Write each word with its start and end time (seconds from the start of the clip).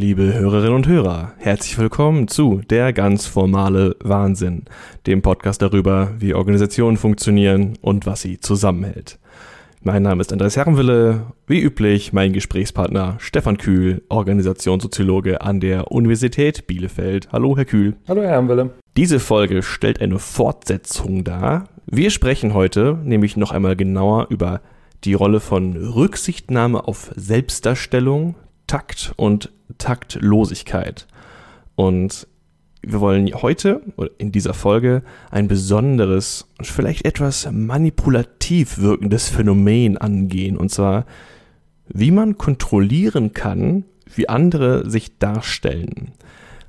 Liebe 0.00 0.32
Hörerinnen 0.32 0.76
und 0.76 0.86
Hörer, 0.86 1.32
herzlich 1.38 1.76
willkommen 1.76 2.28
zu 2.28 2.60
Der 2.70 2.92
ganz 2.92 3.26
formale 3.26 3.96
Wahnsinn, 3.98 4.66
dem 5.08 5.22
Podcast 5.22 5.60
darüber, 5.60 6.12
wie 6.20 6.34
Organisationen 6.34 6.96
funktionieren 6.96 7.76
und 7.80 8.06
was 8.06 8.22
sie 8.22 8.38
zusammenhält. 8.38 9.18
Mein 9.82 10.04
Name 10.04 10.20
ist 10.20 10.32
Andreas 10.32 10.56
Herrenwille, 10.56 11.22
wie 11.48 11.60
üblich 11.60 12.12
mein 12.12 12.32
Gesprächspartner 12.32 13.16
Stefan 13.18 13.58
Kühl, 13.58 14.04
Organisationssoziologe 14.08 15.40
an 15.40 15.58
der 15.58 15.90
Universität 15.90 16.68
Bielefeld. 16.68 17.32
Hallo, 17.32 17.56
Herr 17.56 17.64
Kühl. 17.64 17.96
Hallo, 18.06 18.22
Herr 18.22 18.30
Herrenwille. 18.30 18.70
Diese 18.96 19.18
Folge 19.18 19.64
stellt 19.64 20.00
eine 20.00 20.20
Fortsetzung 20.20 21.24
dar. 21.24 21.64
Wir 21.86 22.10
sprechen 22.10 22.54
heute 22.54 22.96
nämlich 23.02 23.36
noch 23.36 23.50
einmal 23.50 23.74
genauer 23.74 24.28
über 24.30 24.60
die 25.02 25.14
Rolle 25.14 25.40
von 25.40 25.76
Rücksichtnahme 25.76 26.86
auf 26.86 27.10
Selbstdarstellung, 27.16 28.36
Takt 28.68 29.12
und 29.16 29.50
Taktlosigkeit. 29.78 31.08
Und 31.74 32.28
wir 32.82 33.00
wollen 33.00 33.32
heute 33.34 33.82
in 34.18 34.30
dieser 34.30 34.54
Folge 34.54 35.02
ein 35.30 35.48
besonderes 35.48 36.48
und 36.58 36.66
vielleicht 36.66 37.04
etwas 37.04 37.50
manipulativ 37.50 38.78
wirkendes 38.78 39.28
Phänomen 39.28 39.98
angehen. 39.98 40.56
Und 40.56 40.70
zwar, 40.70 41.04
wie 41.88 42.12
man 42.12 42.38
kontrollieren 42.38 43.32
kann, 43.32 43.84
wie 44.14 44.28
andere 44.28 44.88
sich 44.88 45.18
darstellen. 45.18 46.12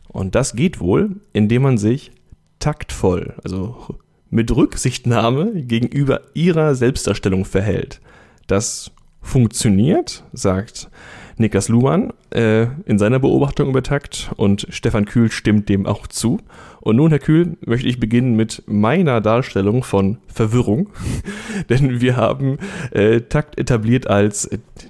Und 0.08 0.34
das 0.36 0.56
geht 0.56 0.80
wohl, 0.80 1.18
indem 1.34 1.62
man 1.62 1.78
sich 1.78 2.12
taktvoll, 2.58 3.36
also 3.44 3.96
mit 4.30 4.56
Rücksichtnahme 4.56 5.64
gegenüber 5.64 6.22
ihrer 6.34 6.76
Selbstdarstellung 6.76 7.46
verhält. 7.46 8.02
Das 8.48 8.92
funktioniert, 9.22 10.24
sagt 10.34 10.90
Niklas 11.40 11.70
Luhmann 11.70 12.12
äh, 12.32 12.68
in 12.86 13.00
seiner 13.00 13.20
Beobachtung 13.20 13.70
über 13.70 13.82
Takt 13.82 14.32
und 14.36 14.68
Stefan 14.70 15.06
Kühl 15.06 15.32
stimmt 15.32 15.70
dem 15.70 15.86
auch 15.86 16.06
zu. 16.06 16.40
Und 16.82 16.98
nun, 16.98 17.10
Herr 17.10 17.20
Kühl, 17.20 17.58
möchte 17.66 17.88
ich 17.88 18.00
beginnen 18.00 18.36
mit 18.36 18.64
meiner 18.68 19.22
Darstellung 19.22 19.84
von 19.84 20.18
Verwirrung. 20.28 20.90
Denn 21.70 22.02
wir 22.02 22.18
haben 22.18 22.58
äh, 22.92 23.22
Takt 23.22 23.58
etabliert 23.58 24.08
als 24.08 24.50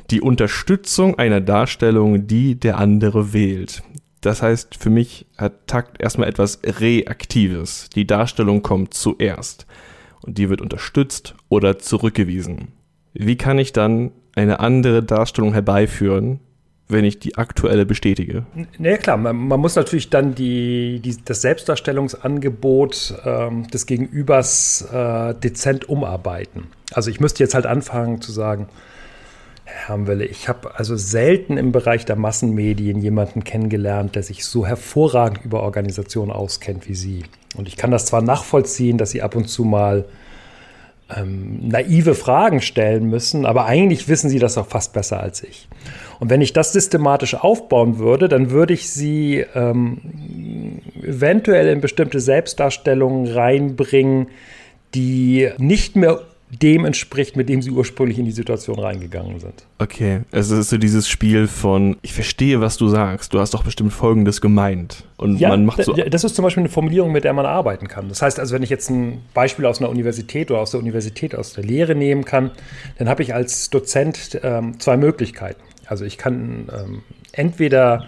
die 0.10 0.22
Unterstützung 0.22 1.18
einer 1.20 1.40
Darstellung, 1.40 2.26
die 2.26 2.60
der 2.60 2.80
andere 2.80 3.32
wählt. 3.32 3.84
Das 4.22 4.42
heißt, 4.42 4.76
für 4.76 4.90
mich 4.90 5.28
hat 5.38 5.68
Takt 5.68 6.02
erstmal 6.02 6.28
etwas 6.28 6.60
Reaktives. 6.64 7.90
Die 7.90 8.08
Darstellung 8.08 8.64
kommt 8.64 8.94
zuerst. 8.94 9.68
Und 10.22 10.38
die 10.38 10.50
wird 10.50 10.62
unterstützt 10.62 11.36
oder 11.48 11.80
zurückgewiesen. 11.80 12.70
Wie 13.14 13.38
kann 13.38 13.60
ich 13.60 13.72
dann 13.72 14.12
eine 14.36 14.60
andere 14.60 15.04
Darstellung 15.04 15.54
herbeiführen, 15.54 16.40
wenn 16.88 17.06
ich 17.06 17.20
die 17.20 17.38
aktuelle 17.38 17.86
bestätige. 17.86 18.46
Na 18.80 18.90
ja, 18.90 18.98
klar, 18.98 19.18
man, 19.18 19.36
man, 19.36 19.60
muss 19.60 19.76
natürlich 19.76 20.10
dann 20.10 20.34
die, 20.34 21.00
die 21.00 21.18
das 21.24 21.42
Selbstdarstellungsangebot 21.42 23.22
ähm, 23.26 23.68
des 23.68 23.86
Gegenübers 23.86 24.88
äh, 24.92 25.36
dezent 25.36 25.88
umarbeiten. 25.88 26.68
Also 26.92 27.12
ich 27.12 27.20
müsste 27.20 27.44
jetzt 27.44 27.54
halt 27.54 27.68
anfangen 27.68 28.22
zu 28.22 28.32
sagen, 28.32 28.68
Herr 29.66 29.90
Hamwelle, 29.90 30.26
ich 30.26 30.50
habe 30.50 30.76
also 30.76 30.96
selten 30.96 31.58
im 31.58 31.72
Bereich 31.72 32.06
der 32.06 32.16
Massenmedien 32.16 33.00
jemanden 33.00 33.44
kennengelernt, 33.44 34.16
der 34.16 34.24
sich 34.24 34.44
so 34.46 34.66
hervorragend 34.66 35.46
über 35.46 35.62
Organisationen 35.62 36.32
auskennt 36.32 36.90
wie 36.90 36.96
Sie. 36.96 37.24
Und 37.56 37.68
ich 37.68 37.78
kann 37.78 37.92
das 37.92 38.06
zwar 38.06 38.24
nachvollziehen, 38.24 38.98
dass 38.98 39.12
Sie 39.12 39.22
ab 39.22 39.36
und 39.36 39.48
zu 39.48 39.64
mal 39.64 40.06
ähm, 41.16 41.68
naive 41.68 42.16
Fragen 42.16 42.62
stellen 42.62 43.06
müssen, 43.06 43.46
aber 43.46 43.66
eigentlich 43.66 44.08
wissen 44.08 44.30
sie 44.30 44.40
das 44.40 44.58
auch 44.58 44.68
fast 44.68 44.94
besser 44.94 45.20
als 45.20 45.44
ich. 45.44 45.68
Und 46.20 46.30
wenn 46.30 46.42
ich 46.42 46.54
das 46.54 46.74
systematisch 46.74 47.36
aufbauen 47.36 47.98
würde, 47.98 48.28
dann 48.28 48.52
würde 48.52 48.74
ich 48.74 48.90
sie 48.90 49.46
ähm, 49.56 50.82
eventuell 51.02 51.70
in 51.70 51.82
bestimmte 51.82 52.20
Selbstdarstellungen 52.20 53.28
reinbringen, 53.28 54.28
die 54.94 55.50
nicht 55.58 55.96
mehr 55.96 56.22
dem 56.50 56.86
entspricht, 56.86 57.36
mit 57.36 57.48
dem 57.48 57.62
sie 57.62 57.70
ursprünglich 57.70 58.18
in 58.18 58.26
die 58.26 58.32
Situation 58.32 58.80
reingegangen 58.80 59.40
sind. 59.40 59.66
Okay, 59.78 60.22
also 60.32 60.56
es 60.56 60.62
ist 60.62 60.70
so 60.70 60.78
dieses 60.78 61.08
Spiel 61.08 61.48
von, 61.48 61.98
ich 62.02 62.14
verstehe, 62.14 62.60
was 62.60 62.78
du 62.78 62.88
sagst, 62.88 63.34
du 63.34 63.40
hast 63.40 63.54
doch 63.54 63.64
bestimmt 63.64 63.94
Folgendes 63.94 64.42
gemeint. 64.42 65.04
Und 65.18 65.38
ja, 65.38 65.50
man 65.50 65.66
macht 65.66 65.84
so. 65.84 65.94
Das 65.94 66.24
ist 66.24 66.36
zum 66.36 66.44
Beispiel 66.44 66.62
eine 66.62 66.70
Formulierung, 66.70 67.12
mit 67.12 67.24
der 67.24 67.34
man 67.34 67.46
arbeiten 67.46 67.88
kann. 67.88 68.10
Das 68.10 68.22
heißt 68.22 68.40
also, 68.40 68.56
wenn 68.56 68.64
ich 68.64 68.72
jetzt 68.72 68.90
ein 68.90 69.22
Beispiel 69.34 69.66
aus 69.66 69.80
einer 69.80 69.90
Universität 69.90 70.50
oder 70.50 70.60
aus 70.62 70.72
der 70.72 70.80
Universität, 70.80 71.36
aus 71.36 71.54
der 71.54 71.64
Lehre 71.64 71.94
nehmen 71.94 72.26
kann, 72.26 72.52
dann 72.98 73.10
habe 73.10 73.22
ich 73.22 73.36
als 73.36 73.70
Dozent 73.70 74.40
ähm, 74.42 74.80
zwei 74.80 74.98
Möglichkeiten. 74.98 75.62
Also 75.86 76.04
ich 76.04 76.18
kann 76.18 76.68
ähm, 76.74 77.04
entweder 77.32 78.08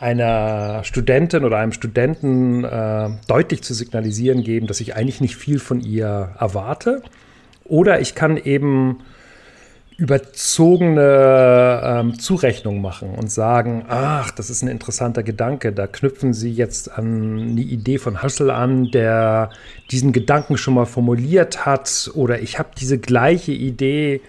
einer 0.00 0.82
Studentin 0.84 1.44
oder 1.44 1.58
einem 1.58 1.72
Studenten 1.72 2.64
äh, 2.64 3.10
deutlich 3.26 3.62
zu 3.62 3.74
signalisieren 3.74 4.42
geben, 4.42 4.66
dass 4.66 4.80
ich 4.80 4.94
eigentlich 4.96 5.20
nicht 5.20 5.36
viel 5.36 5.58
von 5.58 5.80
ihr 5.80 6.34
erwarte 6.38 7.02
oder 7.68 8.00
ich 8.00 8.14
kann 8.14 8.36
eben 8.36 8.98
überzogene 9.98 11.80
ähm, 11.84 12.18
Zurechnung 12.20 12.80
machen 12.80 13.10
und 13.16 13.32
sagen, 13.32 13.84
ach, 13.88 14.30
das 14.30 14.48
ist 14.48 14.62
ein 14.62 14.68
interessanter 14.68 15.24
Gedanke. 15.24 15.72
Da 15.72 15.88
knüpfen 15.88 16.32
Sie 16.32 16.52
jetzt 16.52 16.96
an 16.96 17.40
eine 17.50 17.60
Idee 17.60 17.98
von 17.98 18.22
Husserl 18.22 18.52
an, 18.52 18.92
der 18.92 19.50
diesen 19.90 20.12
Gedanken 20.12 20.56
schon 20.56 20.74
mal 20.74 20.86
formuliert 20.86 21.66
hat. 21.66 22.12
Oder 22.14 22.40
ich 22.40 22.60
habe 22.60 22.68
diese 22.78 22.98
gleiche 22.98 23.50
Idee 23.50 24.20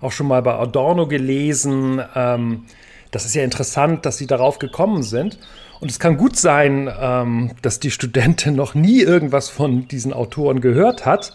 auch 0.00 0.12
schon 0.12 0.28
mal 0.28 0.42
bei 0.42 0.54
Adorno 0.54 1.08
gelesen. 1.08 2.00
Ähm, 2.14 2.66
das 3.10 3.24
ist 3.24 3.34
ja 3.34 3.42
interessant, 3.42 4.06
dass 4.06 4.18
Sie 4.18 4.28
darauf 4.28 4.60
gekommen 4.60 5.02
sind. 5.02 5.40
Und 5.80 5.90
es 5.90 5.98
kann 5.98 6.18
gut 6.18 6.36
sein, 6.36 6.88
ähm, 7.00 7.50
dass 7.62 7.80
die 7.80 7.90
Studentin 7.90 8.54
noch 8.54 8.76
nie 8.76 9.00
irgendwas 9.00 9.48
von 9.48 9.88
diesen 9.88 10.12
Autoren 10.12 10.60
gehört 10.60 11.04
hat 11.04 11.34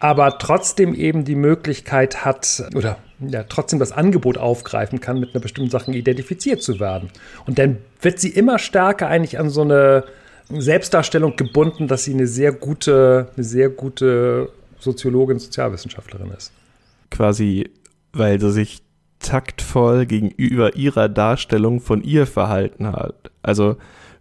aber 0.00 0.38
trotzdem 0.38 0.94
eben 0.94 1.24
die 1.24 1.34
Möglichkeit 1.34 2.24
hat 2.24 2.64
oder 2.74 2.98
ja, 3.20 3.44
trotzdem 3.44 3.78
das 3.78 3.92
Angebot 3.92 4.38
aufgreifen 4.38 5.00
kann, 5.00 5.20
mit 5.20 5.34
einer 5.34 5.42
bestimmten 5.42 5.70
Sache 5.70 5.92
identifiziert 5.92 6.62
zu 6.62 6.80
werden. 6.80 7.10
Und 7.46 7.58
dann 7.58 7.78
wird 8.00 8.18
sie 8.18 8.30
immer 8.30 8.58
stärker 8.58 9.08
eigentlich 9.08 9.38
an 9.38 9.50
so 9.50 9.62
eine 9.62 10.04
Selbstdarstellung 10.50 11.36
gebunden, 11.36 11.88
dass 11.88 12.04
sie 12.04 12.12
eine 12.12 12.26
sehr 12.26 12.52
gute, 12.52 13.28
eine 13.36 13.44
sehr 13.44 13.70
gute 13.70 14.50
Soziologin, 14.78 15.38
Sozialwissenschaftlerin 15.38 16.30
ist. 16.36 16.52
Quasi, 17.10 17.70
weil 18.12 18.40
sie 18.40 18.52
sich 18.52 18.82
taktvoll 19.20 20.06
gegenüber 20.06 20.76
ihrer 20.76 21.08
Darstellung 21.08 21.80
von 21.80 22.02
ihr 22.02 22.26
verhalten 22.26 22.88
hat. 22.88 23.30
Also 23.42 23.76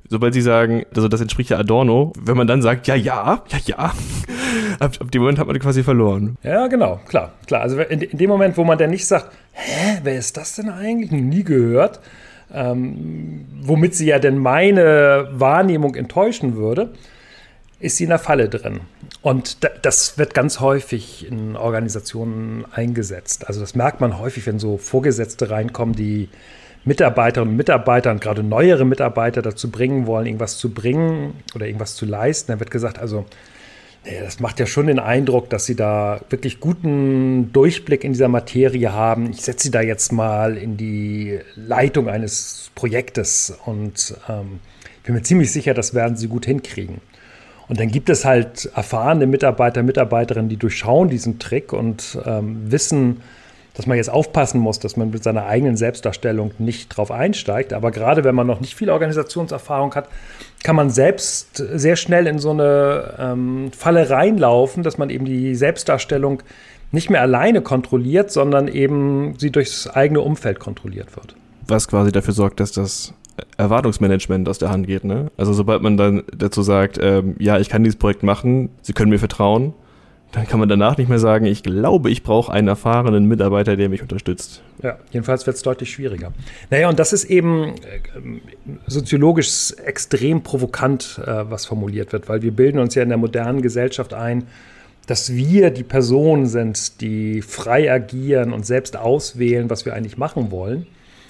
sobald 0.07 0.33
sie 0.33 0.41
sagen, 0.41 0.85
also 0.95 1.07
das 1.07 1.22
entspricht 1.22 1.50
ja 1.50 1.57
Adorno, 1.57 2.13
wenn 2.19 2.38
man 2.38 2.47
dann 2.47 2.62
sagt, 2.62 2.88
ja, 2.88 2.95
ja, 2.95 3.44
ja, 3.50 3.59
ja, 3.66 3.94
ab, 4.80 4.94
ab 5.00 5.12
dem 5.12 5.22
Moment 5.22 5.40
hat 5.40 5.47
man 5.47 5.59
quasi 5.59 5.84
verloren. 5.84 6.38
Ja, 6.44 6.68
genau, 6.68 7.00
klar, 7.08 7.34
klar. 7.47 7.62
Also 7.62 7.80
in, 7.80 8.02
in 8.02 8.18
dem 8.18 8.30
Moment, 8.30 8.58
wo 8.58 8.64
man 8.64 8.78
dann 8.78 8.90
nicht 8.90 9.06
sagt, 9.06 9.31
hä, 9.52 10.00
wer 10.03 10.18
ist 10.18 10.38
das 10.38 10.56
denn 10.56 10.69
eigentlich? 10.69 11.12
Nie 11.12 11.44
gehört. 11.44 12.00
Ähm, 12.53 13.46
womit 13.62 13.96
sie 13.96 14.08
ja 14.08 14.19
denn 14.19 14.38
meine 14.38 15.30
Wahrnehmung 15.31 15.96
enttäuschen 15.96 16.56
würde, 16.56 16.94
ist 17.80 17.97
sie 17.97 18.06
in 18.06 18.12
der 18.12 18.19
Falle 18.19 18.47
drin. 18.47 18.81
Und 19.22 19.58
das 19.81 20.18
wird 20.18 20.34
ganz 20.34 20.59
häufig 20.59 21.28
in 21.28 21.58
Organisationen 21.58 22.66
eingesetzt. 22.72 23.47
Also 23.47 23.59
das 23.59 23.75
merkt 23.75 24.00
man 24.00 24.19
häufig, 24.19 24.46
wenn 24.46 24.59
so 24.59 24.78
Vorgesetzte 24.78 25.50
reinkommen, 25.50 25.94
die 25.94 26.30
Mitarbeiterinnen 26.86 27.52
und 27.53 27.58
Mitarbeiter 27.58 28.12
und 28.12 28.22
gerade 28.22 28.44
neuere 28.44 28.86
Mitarbeiter 28.86 29.42
dazu 29.42 29.69
bringen 29.72 30.06
wollen, 30.06 30.25
irgendwas 30.25 30.58
zu 30.58 30.74
bringen 30.74 31.34
oder 31.56 31.66
irgendwas 31.66 31.96
zu 31.96 32.06
leisten. 32.06 32.52
Dann 32.52 32.59
wird 32.59 32.72
gesagt, 32.72 33.00
also 33.00 33.25
das 34.03 34.40
macht 34.40 34.59
ja 34.59 34.66
schon 34.66 34.88
den 34.88 35.00
Eindruck, 35.00 35.50
dass 35.50 35.66
Sie 35.66 35.75
da 35.75 36.19
wirklich 36.30 36.59
guten 36.59 37.53
Durchblick 37.53 38.03
in 38.03 38.14
dieser 38.14 38.28
Materie 38.28 38.91
haben. 38.91 39.31
Ich 39.31 39.41
setze 39.41 39.68
Sie 39.68 39.72
da 39.72 39.81
jetzt 39.81 40.12
mal 40.12 40.58
in 40.58 40.75
die 40.75 41.40
Leitung 41.56 42.09
eines 42.09 42.72
Projektes 42.75 43.58
und 43.66 44.16
ähm, 44.28 44.59
ich 44.98 45.04
bin 45.04 45.16
mir 45.16 45.24
ziemlich 45.24 45.51
sicher, 45.51 45.74
das 45.74 45.94
werden 45.94 46.18
Sie 46.18 46.27
gut 46.27 46.45
hinkriegen. 46.45 47.01
Und 47.69 47.80
dann 47.80 47.89
gibt 47.89 48.10
es 48.10 48.25
halt 48.25 48.69
erfahrene 48.75 49.25
Mitarbeiter, 49.25 49.83
Mitarbeiterinnen, 49.83 50.50
die 50.50 50.57
durchschauen 50.57 51.10
diesen 51.10 51.39
Trick 51.39 51.72
und 51.72 52.19
ähm, 52.25 52.72
wissen, 52.72 53.22
dass 53.74 53.88
man 53.88 53.98
jetzt 53.98 54.10
aufpassen 54.10 54.60
muss, 54.60 54.80
dass 54.80 54.98
man 54.98 55.10
mit 55.10 55.24
seiner 55.24 55.46
eigenen 55.46 55.78
Selbstdarstellung 55.78 56.52
nicht 56.60 56.90
drauf 56.90 57.12
einsteigt. 57.12 57.74
Aber 57.74 57.92
gerade 57.92 58.24
wenn 58.24 58.36
man 58.36 58.46
noch 58.46 58.62
nicht 58.62 58.75
viel 58.75 58.90
Organisationserfahrung 58.90 59.96
hat, 59.96 60.10
kann 60.64 60.75
man 60.75 60.90
selbst 60.90 61.58
sehr 61.58 61.96
schnell 61.96 62.28
in 62.28 62.40
so 62.40 62.52
eine 62.52 63.16
ähm, 63.20 63.72
Falle 63.75 64.10
reinlaufen, 64.10 64.84
dass 64.84 64.98
man 64.98 65.10
eben 65.10 65.25
die 65.25 65.56
Selbstdarstellung 65.56 66.44
nicht 66.92 67.10
mehr 67.10 67.22
alleine 67.22 67.62
kontrolliert, 67.62 68.31
sondern 68.31 68.68
eben 68.68 69.34
sie 69.40 69.52
durchs 69.52 69.88
eigene 69.88 70.22
Umfeld 70.22 70.60
kontrolliert 70.60 71.16
wird. 71.16 71.36
Was 71.68 71.88
quasi 71.88 72.12
dafür 72.12 72.34
sorgt, 72.34 72.60
dass 72.60 72.72
das 72.72 73.14
Erwartungsmanagement 73.58 74.48
aus 74.48 74.60
der 74.60 74.70
Hand 74.70 74.86
geht. 74.86 75.04
Ne? 75.04 75.31
Also 75.38 75.54
sobald 75.54 75.81
man 75.81 75.98
dann 75.98 76.24
dazu 76.36 76.62
sagt, 76.62 77.00
ähm, 77.02 77.36
ja, 77.40 77.58
ich 77.58 77.70
kann 77.70 77.84
dieses 77.84 77.98
Projekt 77.98 78.22
machen, 78.22 78.70
Sie 78.84 78.94
können 78.94 79.10
mir 79.10 79.18
vertrauen, 79.18 79.74
dann 80.33 80.47
kann 80.47 80.59
man 80.59 80.68
danach 80.68 80.97
nicht 80.97 81.09
mehr 81.09 81.19
sagen, 81.19 81.45
ich 81.45 81.62
glaube, 81.62 82.09
ich 82.09 82.24
brauche 82.24 82.51
einen 82.51 82.68
erfahrenen 82.68 83.25
Mitarbeiter, 83.25 83.77
der 83.77 83.88
mich 83.88 84.01
unterstützt. 84.01 84.63
Ja, 84.81 84.97
jedenfalls 85.12 85.45
wird 85.45 85.56
es 85.56 85.62
deutlich 85.62 85.91
schwieriger. 85.91 86.33
Naja, 86.71 86.89
und 86.89 86.97
das 86.97 87.13
ist 87.13 87.25
eben 87.25 87.75
äh, 87.75 88.00
soziologisch 88.88 89.75
extrem 89.85 90.41
provokant, 90.41 91.21
äh, 91.24 91.50
was 91.51 91.68
formuliert 91.68 92.13
wird, 92.13 92.30
weil 92.30 92.41
wir 92.41 92.51
bilden 92.51 92.80
uns 92.80 92.95
ja 92.95 93.03
in 93.03 93.09
der 93.09 93.19
modernen 93.19 93.62
Gesellschaft 93.62 94.15
ein, 94.15 94.47
dass 95.06 95.35
wir 95.35 95.69
die 95.69 95.83
Personen 95.83 96.47
sind, 96.47 97.01
die 97.01 97.44
frei 97.44 97.91
agieren 97.91 98.53
und 98.53 98.65
selbst 98.65 98.97
auswählen, 98.97 99.69
was 99.69 99.86
wir 99.86 99.94
eigentlich 99.94 100.18
machen 100.18 100.50
wollen. 100.50 100.88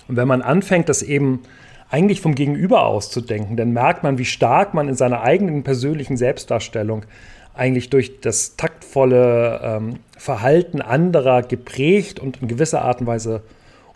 Und 0.07 0.15
wenn 0.15 0.29
man 0.29 0.41
anfängt, 0.41 0.87
das 0.87 1.01
eben 1.01 1.41
eigentlich 1.89 2.21
vom 2.21 2.35
Gegenüber 2.35 2.85
auszudenken, 2.85 3.57
dann 3.57 3.73
merkt 3.73 4.03
man, 4.03 4.17
wie 4.17 4.25
stark 4.25 4.73
man 4.73 4.87
in 4.87 4.95
seiner 4.95 5.21
eigenen 5.21 5.63
persönlichen 5.63 6.15
Selbstdarstellung 6.15 7.05
eigentlich 7.53 7.89
durch 7.89 8.19
das 8.21 8.55
taktvolle 8.55 9.59
ähm, 9.63 9.99
Verhalten 10.17 10.81
anderer 10.81 11.43
geprägt 11.43 12.19
und 12.19 12.41
in 12.41 12.47
gewisser 12.47 12.81
Art 12.81 13.01
und 13.01 13.07
Weise 13.07 13.43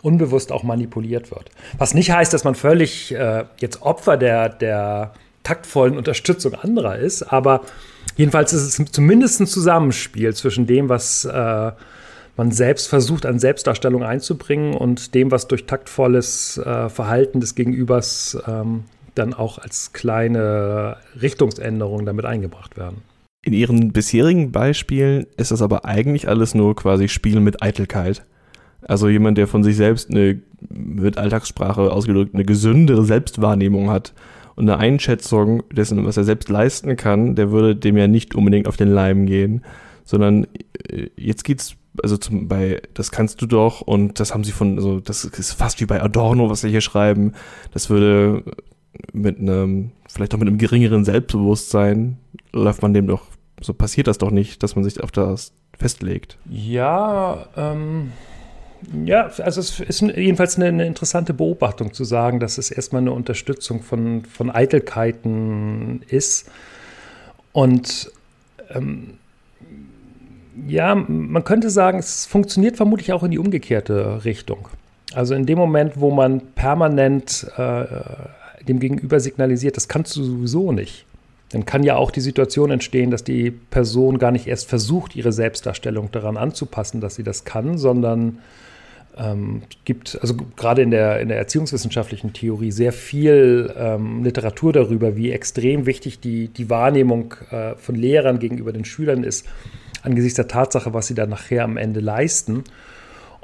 unbewusst 0.02 0.52
auch 0.52 0.62
manipuliert 0.62 1.30
wird. 1.30 1.50
Was 1.76 1.94
nicht 1.94 2.10
heißt, 2.10 2.32
dass 2.32 2.44
man 2.44 2.54
völlig 2.54 3.12
äh, 3.12 3.44
jetzt 3.58 3.82
Opfer 3.82 4.16
der, 4.16 4.48
der 4.48 5.12
taktvollen 5.42 5.96
Unterstützung 5.96 6.54
anderer 6.54 6.96
ist, 6.96 7.22
aber 7.22 7.62
jedenfalls 8.16 8.52
ist 8.52 8.78
es 8.78 8.92
zumindest 8.92 9.40
ein 9.40 9.46
Zusammenspiel 9.46 10.34
zwischen 10.34 10.66
dem, 10.66 10.88
was 10.88 11.24
äh, 11.24 11.72
man 12.36 12.52
selbst 12.52 12.88
versucht, 12.88 13.26
an 13.26 13.40
Selbstdarstellung 13.40 14.04
einzubringen 14.04 14.74
und 14.74 15.14
dem, 15.14 15.32
was 15.32 15.48
durch 15.48 15.66
taktvolles 15.66 16.58
äh, 16.58 16.88
Verhalten 16.88 17.40
des 17.40 17.56
Gegenübers 17.56 18.38
ähm, 18.46 18.84
dann 19.16 19.34
auch 19.34 19.58
als 19.58 19.92
kleine 19.92 20.98
Richtungsänderung 21.20 22.06
damit 22.06 22.24
eingebracht 22.24 22.76
werden. 22.76 23.02
In 23.48 23.54
Ihren 23.54 23.92
bisherigen 23.92 24.52
Beispielen 24.52 25.26
ist 25.38 25.52
das 25.52 25.62
aber 25.62 25.86
eigentlich 25.86 26.28
alles 26.28 26.54
nur 26.54 26.76
quasi 26.76 27.08
Spiel 27.08 27.40
mit 27.40 27.62
Eitelkeit. 27.62 28.26
Also 28.82 29.08
jemand, 29.08 29.38
der 29.38 29.46
von 29.46 29.64
sich 29.64 29.74
selbst 29.74 30.10
eine, 30.10 30.42
mit 30.68 31.16
Alltagssprache 31.16 31.90
ausgedrückt, 31.90 32.34
eine 32.34 32.44
gesündere 32.44 33.06
Selbstwahrnehmung 33.06 33.88
hat 33.88 34.12
und 34.54 34.68
eine 34.68 34.78
Einschätzung 34.78 35.62
dessen, 35.72 36.04
was 36.04 36.18
er 36.18 36.24
selbst 36.24 36.50
leisten 36.50 36.96
kann, 36.96 37.36
der 37.36 37.50
würde 37.50 37.74
dem 37.74 37.96
ja 37.96 38.06
nicht 38.06 38.34
unbedingt 38.34 38.68
auf 38.68 38.76
den 38.76 38.90
Leim 38.90 39.24
gehen, 39.24 39.64
sondern 40.04 40.46
äh, 40.90 41.06
jetzt 41.16 41.42
geht's 41.42 41.74
also 42.02 42.18
zum, 42.18 42.48
bei, 42.48 42.82
das 42.92 43.10
kannst 43.10 43.40
du 43.40 43.46
doch 43.46 43.80
und 43.80 44.20
das 44.20 44.34
haben 44.34 44.44
sie 44.44 44.52
von, 44.52 44.76
also 44.76 45.00
das 45.00 45.24
ist 45.24 45.52
fast 45.52 45.80
wie 45.80 45.86
bei 45.86 46.02
Adorno, 46.02 46.50
was 46.50 46.60
sie 46.60 46.68
hier 46.68 46.82
schreiben. 46.82 47.32
Das 47.72 47.88
würde 47.88 48.44
mit 49.14 49.38
einem, 49.38 49.92
vielleicht 50.06 50.34
auch 50.34 50.38
mit 50.38 50.48
einem 50.48 50.58
geringeren 50.58 51.06
Selbstbewusstsein, 51.06 52.18
läuft 52.52 52.82
man 52.82 52.92
dem 52.92 53.06
doch, 53.06 53.22
so 53.60 53.74
passiert 53.74 54.06
das 54.06 54.18
doch 54.18 54.30
nicht, 54.30 54.62
dass 54.62 54.76
man 54.76 54.84
sich 54.84 55.02
auf 55.02 55.10
das 55.10 55.52
festlegt. 55.78 56.38
Ja, 56.48 57.46
ähm, 57.56 58.12
ja, 59.04 59.30
also 59.38 59.60
es 59.60 59.80
ist 59.80 60.00
jedenfalls 60.00 60.56
eine, 60.56 60.66
eine, 60.66 60.86
interessante 60.86 61.34
Beobachtung 61.34 61.92
zu 61.92 62.04
sagen, 62.04 62.40
dass 62.40 62.58
es 62.58 62.70
erstmal 62.70 63.02
eine 63.02 63.12
Unterstützung 63.12 63.82
von, 63.82 64.24
von 64.24 64.50
Eitelkeiten 64.50 66.02
ist. 66.08 66.50
Und 67.52 68.12
ähm, 68.70 69.14
ja, 70.66 70.94
man 70.94 71.44
könnte 71.44 71.70
sagen, 71.70 71.98
es 71.98 72.26
funktioniert 72.26 72.76
vermutlich 72.76 73.12
auch 73.12 73.22
in 73.22 73.30
die 73.30 73.38
umgekehrte 73.38 74.24
Richtung. 74.24 74.68
Also 75.14 75.34
in 75.34 75.46
dem 75.46 75.58
Moment, 75.58 76.00
wo 76.00 76.10
man 76.10 76.40
permanent 76.54 77.46
äh, 77.56 77.84
dem 78.64 78.78
Gegenüber 78.78 79.20
signalisiert, 79.20 79.76
das 79.76 79.88
kannst 79.88 80.14
du 80.16 80.22
sowieso 80.22 80.72
nicht, 80.72 81.06
dann 81.50 81.64
kann 81.64 81.82
ja 81.82 81.96
auch 81.96 82.10
die 82.10 82.20
Situation 82.20 82.70
entstehen, 82.70 83.10
dass 83.10 83.24
die 83.24 83.50
Person 83.50 84.18
gar 84.18 84.30
nicht 84.30 84.46
erst 84.46 84.68
versucht, 84.68 85.16
ihre 85.16 85.32
Selbstdarstellung 85.32 86.10
daran 86.10 86.36
anzupassen, 86.36 87.00
dass 87.00 87.14
sie 87.14 87.22
das 87.22 87.44
kann, 87.44 87.78
sondern 87.78 88.38
ähm, 89.16 89.62
gibt, 89.84 90.18
also 90.20 90.34
gerade 90.56 90.82
in 90.82 90.90
der, 90.90 91.20
in 91.20 91.28
der 91.28 91.38
erziehungswissenschaftlichen 91.38 92.32
Theorie, 92.32 92.70
sehr 92.70 92.92
viel 92.92 93.74
ähm, 93.76 94.22
Literatur 94.22 94.72
darüber, 94.72 95.16
wie 95.16 95.32
extrem 95.32 95.86
wichtig 95.86 96.20
die, 96.20 96.48
die 96.48 96.70
Wahrnehmung 96.70 97.34
äh, 97.50 97.74
von 97.76 97.94
Lehrern 97.94 98.38
gegenüber 98.38 98.72
den 98.72 98.84
Schülern 98.84 99.24
ist, 99.24 99.46
angesichts 100.02 100.36
der 100.36 100.48
Tatsache, 100.48 100.94
was 100.94 101.08
sie 101.08 101.14
dann 101.14 101.30
nachher 101.30 101.64
am 101.64 101.76
Ende 101.76 102.00
leisten. 102.00 102.64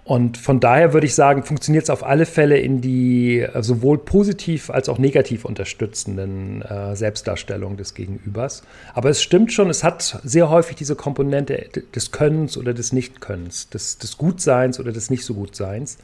Und 0.04 0.36
von 0.36 0.60
daher 0.60 0.92
würde 0.92 1.06
ich 1.06 1.14
sagen, 1.14 1.44
funktioniert 1.44 1.84
es 1.84 1.90
auf 1.90 2.04
alle 2.04 2.26
Fälle 2.26 2.58
in 2.58 2.82
die 2.82 3.40
äh, 3.40 3.62
sowohl 3.62 3.96
positiv 3.96 4.68
als 4.68 4.90
auch 4.90 4.98
negativ 4.98 5.46
unterstützenden 5.46 6.60
äh, 6.60 6.94
Selbstdarstellung 6.94 7.78
des 7.78 7.94
Gegenübers. 7.94 8.64
Aber 8.92 9.08
es 9.08 9.22
stimmt 9.22 9.50
schon, 9.52 9.70
es 9.70 9.82
hat 9.82 10.20
sehr 10.22 10.50
häufig 10.50 10.76
diese 10.76 10.94
Komponente 10.94 11.70
des 11.94 12.10
Könnens 12.10 12.58
oder 12.58 12.74
des 12.74 12.92
Nichtkönnens, 12.92 13.70
des, 13.70 13.96
des 13.96 14.18
Gutseins 14.18 14.78
oder 14.78 14.92
des 14.92 15.08
Nicht 15.08 15.24
so 15.24 15.32
Gutseins. 15.32 15.96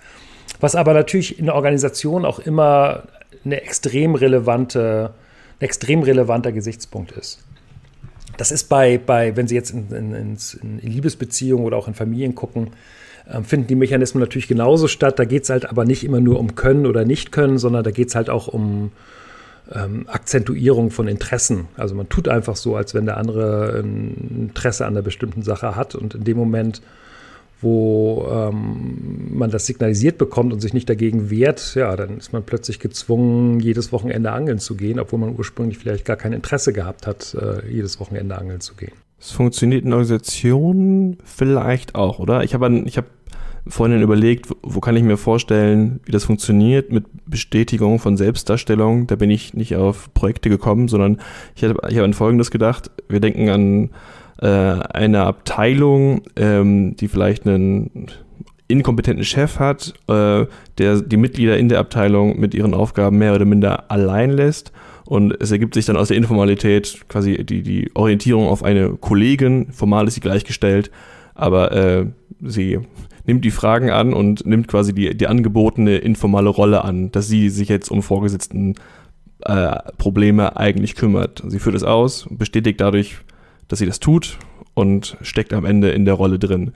Was 0.61 0.75
aber 0.75 0.95
natürlich 0.95 1.39
in 1.39 1.45
der 1.45 1.55
Organisation 1.55 2.25
auch 2.25 2.39
immer 2.39 3.03
eine 3.45 3.61
extrem 3.61 4.15
relevante, 4.15 5.13
ein 5.59 5.65
extrem 5.65 6.03
relevanter 6.03 6.53
Gesichtspunkt 6.53 7.13
ist. 7.13 7.41
Das 8.39 8.51
ist 8.51 8.71
bei, 8.71 8.97
bei 8.97 9.37
wenn 9.37 9.47
Sie 9.47 9.55
jetzt 9.55 9.73
in, 9.73 9.91
in, 9.91 10.39
in 10.63 10.79
Liebesbeziehungen 10.79 11.67
oder 11.67 11.77
auch 11.77 11.87
in 11.89 11.95
Familien 11.95 12.35
gucken, 12.35 12.71
ähm, 13.33 13.45
finden 13.45 13.67
die 13.69 13.75
Mechanismen 13.75 14.21
natürlich 14.21 14.49
genauso 14.49 14.89
statt. 14.89 15.19
Da 15.19 15.25
geht 15.25 15.45
es 15.45 15.51
halt 15.51 15.69
aber 15.69 15.85
nicht 15.85 16.05
immer 16.05 16.21
nur 16.21 16.39
um 16.39 16.55
Können 16.55 16.87
oder 16.87 17.05
Nicht-Können, 17.05 17.59
sondern 17.59 17.85
da 17.85 17.91
geht 17.91 18.09
es 18.09 18.15
halt 18.15 18.31
auch 18.31 18.49
um 18.49 18.93
ähm, 19.73 20.05
Akzentuierung 20.09 20.91
von 20.91 21.09
Interessen. 21.09 21.69
Also 21.77 21.95
man 21.95 22.09
tut 22.09 22.29
einfach 22.29 22.57
so, 22.57 22.77
als 22.77 22.95
wenn 22.95 23.07
der 23.07 23.17
andere 23.17 23.81
ein 23.83 24.49
Interesse 24.49 24.87
an 24.87 24.95
einer 24.95 25.03
bestimmten 25.03 25.43
Sache 25.43 25.77
hat 25.77 25.95
und 25.95 26.15
in 26.15 26.25
dem 26.25 26.37
Moment, 26.37 26.83
wo 27.63 28.27
ähm, 28.31 29.29
man 29.33 29.51
das 29.51 29.67
signalisiert 29.67 30.17
bekommt 30.19 30.53
und 30.53 30.61
sich 30.61 30.73
nicht 30.73 30.89
dagegen 30.89 31.31
wehrt, 31.31 31.75
ja, 31.75 31.95
dann 31.95 32.17
ist 32.17 32.33
man 32.33 32.43
plötzlich 32.43 32.79
gezwungen, 32.79 33.61
jedes 33.61 33.93
Wochenende 33.93 34.33
angeln 34.33 34.59
zu 34.59 34.77
gehen, 34.77 34.99
obwohl 34.99 35.19
man 35.19 35.37
ursprünglich 35.37 35.79
vielleicht 35.79 36.05
gar 36.05 36.17
kein 36.17 36.33
Interesse 36.33 36.73
gehabt 36.73 37.07
hat, 37.07 37.35
äh, 37.35 37.71
jedes 37.71 38.01
Wochenende 38.01 38.39
angeln 38.39 38.61
zu 38.61 38.75
gehen. 38.75 38.93
Es 39.21 39.33
funktioniert 39.33 39.85
in 39.85 39.93
Organisationen 39.93 41.19
vielleicht 41.25 41.95
auch, 41.95 42.19
oder? 42.19 42.43
Ich 42.43 42.55
habe 42.55 42.83
ich 42.87 42.97
hab 42.97 43.05
vorhin 43.67 44.01
überlegt, 44.03 44.49
wo 44.63 44.81
kann 44.81 44.97
ich 44.97 45.03
mir 45.03 45.17
vorstellen, 45.17 46.01
wie 46.05 46.13
das 46.13 46.25
funktioniert 46.25 46.93
mit 46.93 47.05
Bestätigung 47.27 47.99
von 47.99 48.17
Selbstdarstellung. 48.17 49.07
Da 49.07 49.17
bin 49.17 49.31
ich 49.31 49.55
nicht 49.55 49.77
auf 49.77 50.13
Projekte 50.15 50.49
gekommen, 50.49 50.89
sondern 50.89 51.19
ich 51.55 51.65
habe 51.65 51.77
ich 51.89 51.97
hab 51.99 52.05
an 52.05 52.15
Folgendes 52.15 52.51
gedacht. 52.51 52.91
Wir 53.09 53.21
denken 53.21 53.49
an 53.51 53.91
äh, 54.41 54.83
eine 54.93 55.23
Abteilung, 55.23 56.23
ähm, 56.37 56.97
die 56.97 57.09
vielleicht 57.09 57.47
einen 57.47 58.07
inkompetenten 58.69 59.25
Chef 59.25 59.59
hat, 59.59 59.95
äh, 60.09 60.47
der 60.79 61.01
die 61.03 61.17
Mitglieder 61.17 61.59
in 61.59 61.69
der 61.69 61.81
Abteilung 61.81 62.39
mit 62.39 62.55
ihren 62.55 62.75
Aufgaben 62.75 63.19
mehr 63.19 63.35
oder 63.35 63.45
minder 63.45 63.91
allein 63.91 64.31
lässt 64.31 64.73
und 65.11 65.37
es 65.41 65.51
ergibt 65.51 65.75
sich 65.75 65.87
dann 65.87 65.97
aus 65.97 66.07
der 66.07 66.17
Informalität 66.17 67.09
quasi 67.09 67.45
die, 67.45 67.65
die 67.65 67.91
Orientierung 67.95 68.47
auf 68.47 68.63
eine 68.63 68.91
Kollegin. 68.91 69.73
Formal 69.73 70.07
ist 70.07 70.15
sie 70.15 70.21
gleichgestellt, 70.21 70.93
aber 71.35 71.73
äh, 71.73 72.07
sie 72.41 72.79
nimmt 73.31 73.45
die 73.45 73.53
Fragen 73.53 73.91
an 73.91 74.13
und 74.13 74.45
nimmt 74.45 74.67
quasi 74.67 74.93
die, 74.93 75.17
die 75.17 75.29
angebotene 75.29 75.99
informale 75.99 76.49
Rolle 76.49 76.85
an, 76.85 77.13
dass 77.13 77.29
sie 77.29 77.49
sich 77.49 77.69
jetzt 77.69 77.89
um 77.89 78.03
Vorgesetzten 78.03 78.75
äh, 79.43 79.77
Probleme 79.99 80.57
eigentlich 80.57 80.97
kümmert. 80.97 81.45
Sie 81.47 81.61
führt 81.61 81.77
es 81.77 81.85
aus, 81.85 82.27
bestätigt 82.29 82.81
dadurch, 82.81 83.19
dass 83.69 83.79
sie 83.79 83.87
das 83.87 84.01
tut 84.01 84.37
und 84.75 85.17
steckt 85.23 85.53
am 85.53 85.65
Ende 85.65 85.91
in 85.91 86.05
der 86.05 86.15
Rolle 86.15 86.41
drin. 86.41 86.73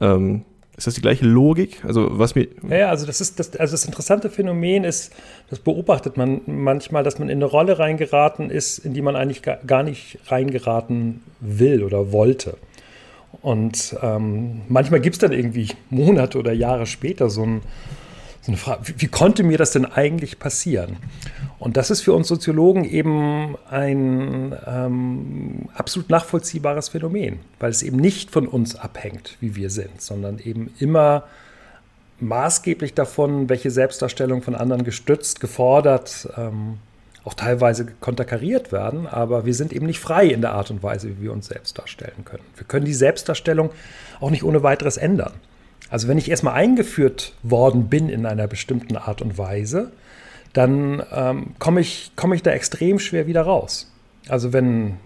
Ähm, 0.00 0.42
ist 0.76 0.88
das 0.88 0.94
die 0.94 1.02
gleiche 1.02 1.24
Logik? 1.24 1.84
Also 1.84 2.18
was 2.18 2.34
mir. 2.34 2.48
Ja, 2.68 2.88
also 2.88 3.06
das 3.06 3.20
ist 3.20 3.38
das, 3.38 3.54
also 3.54 3.72
das 3.72 3.84
interessante 3.84 4.28
Phänomen 4.28 4.82
ist, 4.82 5.12
das 5.50 5.60
beobachtet 5.60 6.16
man 6.16 6.40
manchmal, 6.46 7.04
dass 7.04 7.20
man 7.20 7.28
in 7.28 7.38
eine 7.38 7.44
Rolle 7.44 7.78
reingeraten 7.78 8.50
ist, 8.50 8.78
in 8.78 8.92
die 8.92 9.02
man 9.02 9.14
eigentlich 9.14 9.42
gar 9.64 9.84
nicht 9.84 10.18
reingeraten 10.26 11.22
will 11.38 11.84
oder 11.84 12.10
wollte. 12.10 12.56
Und 13.40 13.96
ähm, 14.02 14.62
manchmal 14.68 15.00
gibt 15.00 15.14
es 15.14 15.20
dann 15.20 15.32
irgendwie 15.32 15.68
Monate 15.90 16.38
oder 16.38 16.52
Jahre 16.52 16.86
später 16.86 17.30
so, 17.30 17.42
ein, 17.44 17.62
so 18.42 18.52
eine 18.52 18.56
Frage, 18.56 18.88
wie, 18.88 18.94
wie, 18.98 19.06
konnte 19.06 19.42
mir 19.42 19.58
das 19.58 19.72
denn 19.72 19.86
eigentlich 19.86 20.38
passieren? 20.38 20.96
Und 21.58 21.76
das 21.76 21.90
ist 21.90 22.02
für 22.02 22.12
uns 22.12 22.28
Soziologen 22.28 22.84
eben 22.84 23.56
ein 23.70 24.54
ähm, 24.66 25.68
absolut 25.74 26.10
nachvollziehbares 26.10 26.90
Phänomen, 26.90 27.40
weil 27.58 27.70
es 27.70 27.82
eben 27.82 27.96
nicht 27.96 28.30
von 28.30 28.46
uns 28.46 28.76
abhängt, 28.76 29.38
wie 29.40 29.56
wir 29.56 29.70
sind, 29.70 30.00
sondern 30.00 30.38
eben 30.38 30.72
immer 30.78 31.24
maßgeblich 32.20 32.94
davon, 32.94 33.48
welche 33.48 33.70
Selbstdarstellung 33.70 34.42
von 34.42 34.54
anderen 34.54 34.84
gestützt, 34.84 35.40
gefordert, 35.40 36.28
ähm, 36.36 36.78
auch 37.24 37.34
teilweise 37.34 37.86
konterkariert 38.00 38.72
werden, 38.72 39.06
aber 39.06 39.46
wir 39.46 39.54
sind 39.54 39.72
eben 39.72 39.86
nicht 39.86 40.00
frei 40.00 40.26
in 40.26 40.40
der 40.40 40.52
Art 40.52 40.70
und 40.70 40.82
Weise, 40.82 41.08
wie 41.08 41.22
wir 41.22 41.32
uns 41.32 41.46
selbst 41.46 41.78
darstellen 41.78 42.24
können. 42.24 42.42
Wir 42.56 42.66
können 42.66 42.84
die 42.84 42.94
Selbstdarstellung 42.94 43.70
auch 44.20 44.30
nicht 44.30 44.42
ohne 44.42 44.62
weiteres 44.62 44.96
ändern. 44.96 45.32
Also 45.88 46.08
wenn 46.08 46.18
ich 46.18 46.30
erstmal 46.30 46.54
eingeführt 46.54 47.34
worden 47.42 47.88
bin 47.88 48.08
in 48.08 48.26
einer 48.26 48.48
bestimmten 48.48 48.96
Art 48.96 49.22
und 49.22 49.38
Weise, 49.38 49.92
dann 50.52 51.02
ähm, 51.12 51.54
komme 51.58 51.80
ich, 51.80 52.12
komm 52.16 52.32
ich 52.32 52.42
da 52.42 52.50
extrem 52.50 52.98
schwer 52.98 53.26
wieder 53.26 53.42
raus. 53.42 53.92
Also 54.28 54.52
wenn 54.52 54.96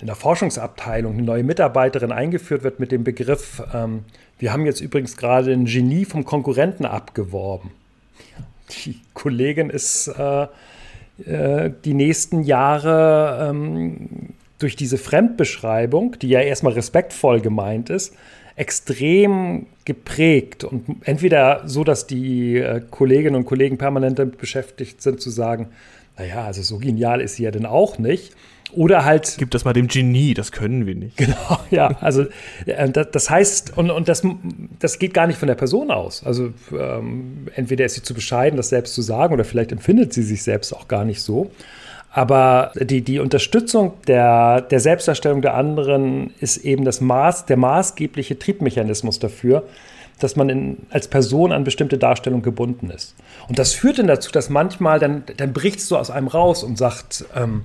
in 0.00 0.06
der 0.06 0.14
Forschungsabteilung 0.14 1.14
eine 1.14 1.22
neue 1.22 1.44
Mitarbeiterin 1.44 2.12
eingeführt 2.12 2.62
wird 2.62 2.80
mit 2.80 2.92
dem 2.92 3.04
Begriff, 3.04 3.62
ähm, 3.74 4.04
wir 4.38 4.52
haben 4.52 4.66
jetzt 4.66 4.80
übrigens 4.80 5.16
gerade 5.16 5.52
ein 5.52 5.66
Genie 5.66 6.04
vom 6.04 6.24
Konkurrenten 6.24 6.86
abgeworben. 6.86 7.70
Die 8.72 9.00
Kollegin 9.14 9.70
ist 9.70 10.08
äh, 10.08 10.46
äh, 11.26 11.70
die 11.84 11.94
nächsten 11.94 12.42
Jahre 12.42 13.48
ähm, 13.50 14.30
durch 14.58 14.76
diese 14.76 14.98
Fremdbeschreibung, 14.98 16.18
die 16.20 16.28
ja 16.28 16.40
erstmal 16.40 16.72
respektvoll 16.72 17.40
gemeint 17.40 17.90
ist, 17.90 18.14
extrem 18.56 19.66
geprägt 19.84 20.64
und 20.64 20.84
entweder 21.04 21.62
so, 21.66 21.84
dass 21.84 22.06
die 22.06 22.58
äh, 22.58 22.80
Kolleginnen 22.90 23.36
und 23.36 23.44
Kollegen 23.44 23.78
permanent 23.78 24.18
damit 24.18 24.38
beschäftigt 24.38 25.02
sind 25.02 25.20
zu 25.20 25.30
sagen, 25.30 25.68
naja, 26.22 26.44
also 26.44 26.62
so 26.62 26.78
genial 26.78 27.20
ist 27.20 27.36
sie 27.36 27.42
ja 27.42 27.50
denn 27.50 27.66
auch 27.66 27.98
nicht. 27.98 28.32
Oder 28.74 29.04
halt. 29.04 29.34
Gib 29.38 29.50
das 29.50 29.64
mal 29.64 29.74
dem 29.74 29.88
Genie, 29.88 30.32
das 30.32 30.50
können 30.50 30.86
wir 30.86 30.94
nicht. 30.94 31.16
Genau, 31.16 31.60
ja. 31.70 31.88
Also 32.00 32.26
äh, 32.64 32.88
das 32.90 33.28
heißt, 33.28 33.76
und, 33.76 33.90
und 33.90 34.08
das, 34.08 34.22
das 34.78 34.98
geht 34.98 35.12
gar 35.12 35.26
nicht 35.26 35.38
von 35.38 35.48
der 35.48 35.56
Person 35.56 35.90
aus. 35.90 36.24
Also 36.24 36.52
ähm, 36.72 37.48
entweder 37.54 37.84
ist 37.84 37.94
sie 37.94 38.02
zu 38.02 38.14
bescheiden, 38.14 38.56
das 38.56 38.70
selbst 38.70 38.94
zu 38.94 39.02
sagen, 39.02 39.34
oder 39.34 39.44
vielleicht 39.44 39.72
empfindet 39.72 40.12
sie 40.12 40.22
sich 40.22 40.42
selbst 40.42 40.72
auch 40.72 40.88
gar 40.88 41.04
nicht 41.04 41.20
so. 41.20 41.50
Aber 42.14 42.72
die, 42.78 43.02
die 43.02 43.18
Unterstützung 43.18 43.94
der, 44.06 44.60
der 44.60 44.80
Selbstdarstellung 44.80 45.42
der 45.42 45.54
anderen 45.54 46.32
ist 46.40 46.58
eben 46.58 46.84
das 46.84 47.00
Maß, 47.00 47.46
der 47.46 47.56
maßgebliche 47.56 48.38
Triebmechanismus 48.38 49.18
dafür, 49.18 49.64
dass 50.22 50.36
man 50.36 50.48
in, 50.48 50.76
als 50.90 51.08
Person 51.08 51.52
an 51.52 51.64
bestimmte 51.64 51.98
Darstellung 51.98 52.42
gebunden 52.42 52.90
ist. 52.90 53.14
Und 53.48 53.58
das 53.58 53.72
führt 53.72 53.98
dann 53.98 54.06
dazu, 54.06 54.30
dass 54.30 54.50
manchmal 54.50 54.98
dann, 54.98 55.24
dann 55.36 55.52
bricht 55.52 55.80
es 55.80 55.88
so 55.88 55.96
aus 55.96 56.10
einem 56.10 56.28
raus 56.28 56.62
und 56.62 56.78
sagt, 56.78 57.24
ähm, 57.34 57.64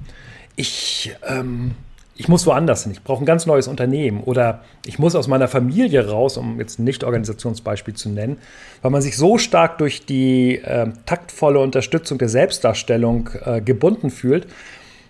ich, 0.56 1.16
ähm, 1.28 1.72
ich 2.16 2.28
muss 2.28 2.46
woanders 2.48 2.84
hin, 2.84 2.92
ich 2.92 3.04
brauche 3.04 3.24
ein 3.24 3.26
ganz 3.26 3.46
neues 3.46 3.68
Unternehmen 3.68 4.24
oder 4.24 4.64
ich 4.86 4.98
muss 4.98 5.16
aus 5.16 5.28
meiner 5.28 5.48
Familie 5.48 6.10
raus, 6.10 6.38
um 6.38 6.60
jetzt 6.60 6.80
ein 6.80 6.84
Nicht-Organisationsbeispiel 6.84 7.94
zu 7.94 8.10
nennen, 8.10 8.38
weil 8.82 8.92
man 8.92 9.02
sich 9.02 9.18
so 9.18 9.38
stark 9.38 9.78
durch 9.78 10.06
die 10.06 10.56
äh, 10.58 10.88
taktvolle 11.06 11.60
Unterstützung 11.60 12.18
der 12.18 12.30
Selbstdarstellung 12.30 13.30
äh, 13.46 13.62
gebunden 13.62 14.10
fühlt, 14.10 14.48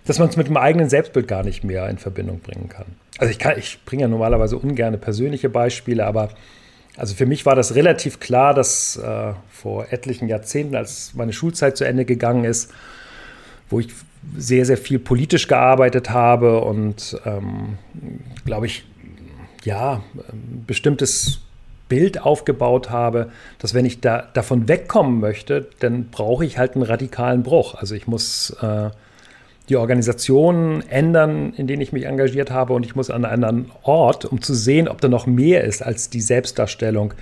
dass 0.04 0.18
man 0.18 0.28
es 0.28 0.36
mit 0.36 0.48
dem 0.48 0.56
eigenen 0.56 0.88
Selbstbild 0.88 1.28
gar 1.28 1.42
nicht 1.42 1.64
mehr 1.64 1.88
in 1.88 1.98
Verbindung 1.98 2.40
bringen 2.40 2.68
kann. 2.68 2.86
Also 3.18 3.32
ich, 3.32 3.44
ich 3.58 3.84
bringe 3.84 4.02
ja 4.02 4.08
normalerweise 4.08 4.56
ungerne 4.56 4.98
persönliche 4.98 5.48
Beispiele, 5.48 6.06
aber 6.06 6.30
also 6.98 7.14
für 7.14 7.26
mich 7.26 7.46
war 7.46 7.54
das 7.54 7.74
relativ 7.74 8.18
klar, 8.18 8.54
dass 8.54 8.96
äh, 8.96 9.32
vor 9.50 9.86
etlichen 9.90 10.28
Jahrzehnten, 10.28 10.74
als 10.74 11.14
meine 11.14 11.32
Schulzeit 11.32 11.76
zu 11.76 11.84
Ende 11.84 12.04
gegangen 12.04 12.44
ist, 12.44 12.72
wo 13.70 13.80
ich 13.80 13.88
sehr, 14.36 14.66
sehr 14.66 14.76
viel 14.76 14.98
politisch 14.98 15.46
gearbeitet 15.46 16.10
habe 16.10 16.60
und, 16.60 17.16
ähm, 17.24 17.78
glaube 18.44 18.66
ich, 18.66 18.84
ja, 19.64 20.02
ein 20.32 20.64
bestimmtes 20.66 21.40
Bild 21.88 22.20
aufgebaut 22.20 22.90
habe, 22.90 23.30
dass 23.58 23.74
wenn 23.74 23.84
ich 23.84 24.00
da 24.00 24.28
davon 24.34 24.68
wegkommen 24.68 25.20
möchte, 25.20 25.68
dann 25.78 26.10
brauche 26.10 26.44
ich 26.44 26.58
halt 26.58 26.74
einen 26.74 26.82
radikalen 26.82 27.42
Bruch. 27.42 27.74
Also 27.74 27.94
ich 27.94 28.06
muss 28.06 28.50
äh, 28.60 28.90
die 29.68 29.76
Organisation 29.76 30.82
ändern, 30.88 31.52
in 31.56 31.66
denen 31.66 31.82
ich 31.82 31.92
mich 31.92 32.06
engagiert 32.06 32.50
habe 32.50 32.72
und 32.72 32.86
ich 32.86 32.96
muss 32.96 33.10
an 33.10 33.24
einen 33.24 33.44
anderen 33.44 33.70
Ort, 33.82 34.24
um 34.24 34.40
zu 34.40 34.54
sehen, 34.54 34.88
ob 34.88 35.00
da 35.00 35.08
noch 35.08 35.26
mehr 35.26 35.64
ist 35.64 35.82
als 35.82 36.08
die 36.08 36.20
Selbstdarstellung, 36.20 37.12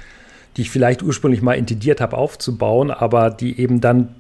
die 0.57 0.63
ich 0.63 0.71
vielleicht 0.71 1.03
ursprünglich 1.03 1.43
mal 1.43 1.55
intendiert 1.55 2.01
habe 2.01 2.17
aufzubauen, 2.17 2.91
aber 2.91 3.31
die 3.31 3.61
eben 3.61 3.81
dann 3.81 4.15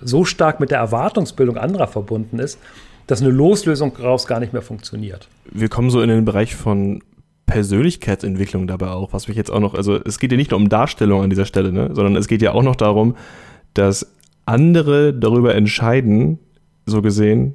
so 0.00 0.24
stark 0.24 0.60
mit 0.60 0.70
der 0.70 0.78
Erwartungsbildung 0.78 1.56
anderer 1.56 1.88
verbunden 1.88 2.38
ist, 2.38 2.58
dass 3.06 3.20
eine 3.20 3.30
Loslösung 3.30 3.92
daraus 3.96 4.26
gar 4.26 4.40
nicht 4.40 4.52
mehr 4.52 4.62
funktioniert. 4.62 5.28
Wir 5.50 5.68
kommen 5.68 5.90
so 5.90 6.00
in 6.00 6.08
den 6.08 6.24
Bereich 6.24 6.54
von 6.54 7.02
Persönlichkeitsentwicklung 7.46 8.66
dabei 8.66 8.88
auch, 8.88 9.12
was 9.12 9.28
mich 9.28 9.36
jetzt 9.36 9.50
auch 9.50 9.60
noch, 9.60 9.74
also 9.74 9.96
es 9.96 10.18
geht 10.18 10.30
ja 10.30 10.38
nicht 10.38 10.52
nur 10.52 10.60
um 10.60 10.68
Darstellung 10.68 11.22
an 11.22 11.30
dieser 11.30 11.44
Stelle, 11.44 11.72
ne, 11.72 11.90
sondern 11.92 12.16
es 12.16 12.28
geht 12.28 12.40
ja 12.42 12.52
auch 12.52 12.62
noch 12.62 12.76
darum, 12.76 13.16
dass 13.74 14.06
andere 14.46 15.12
darüber 15.12 15.54
entscheiden, 15.54 16.38
so 16.86 17.02
gesehen, 17.02 17.54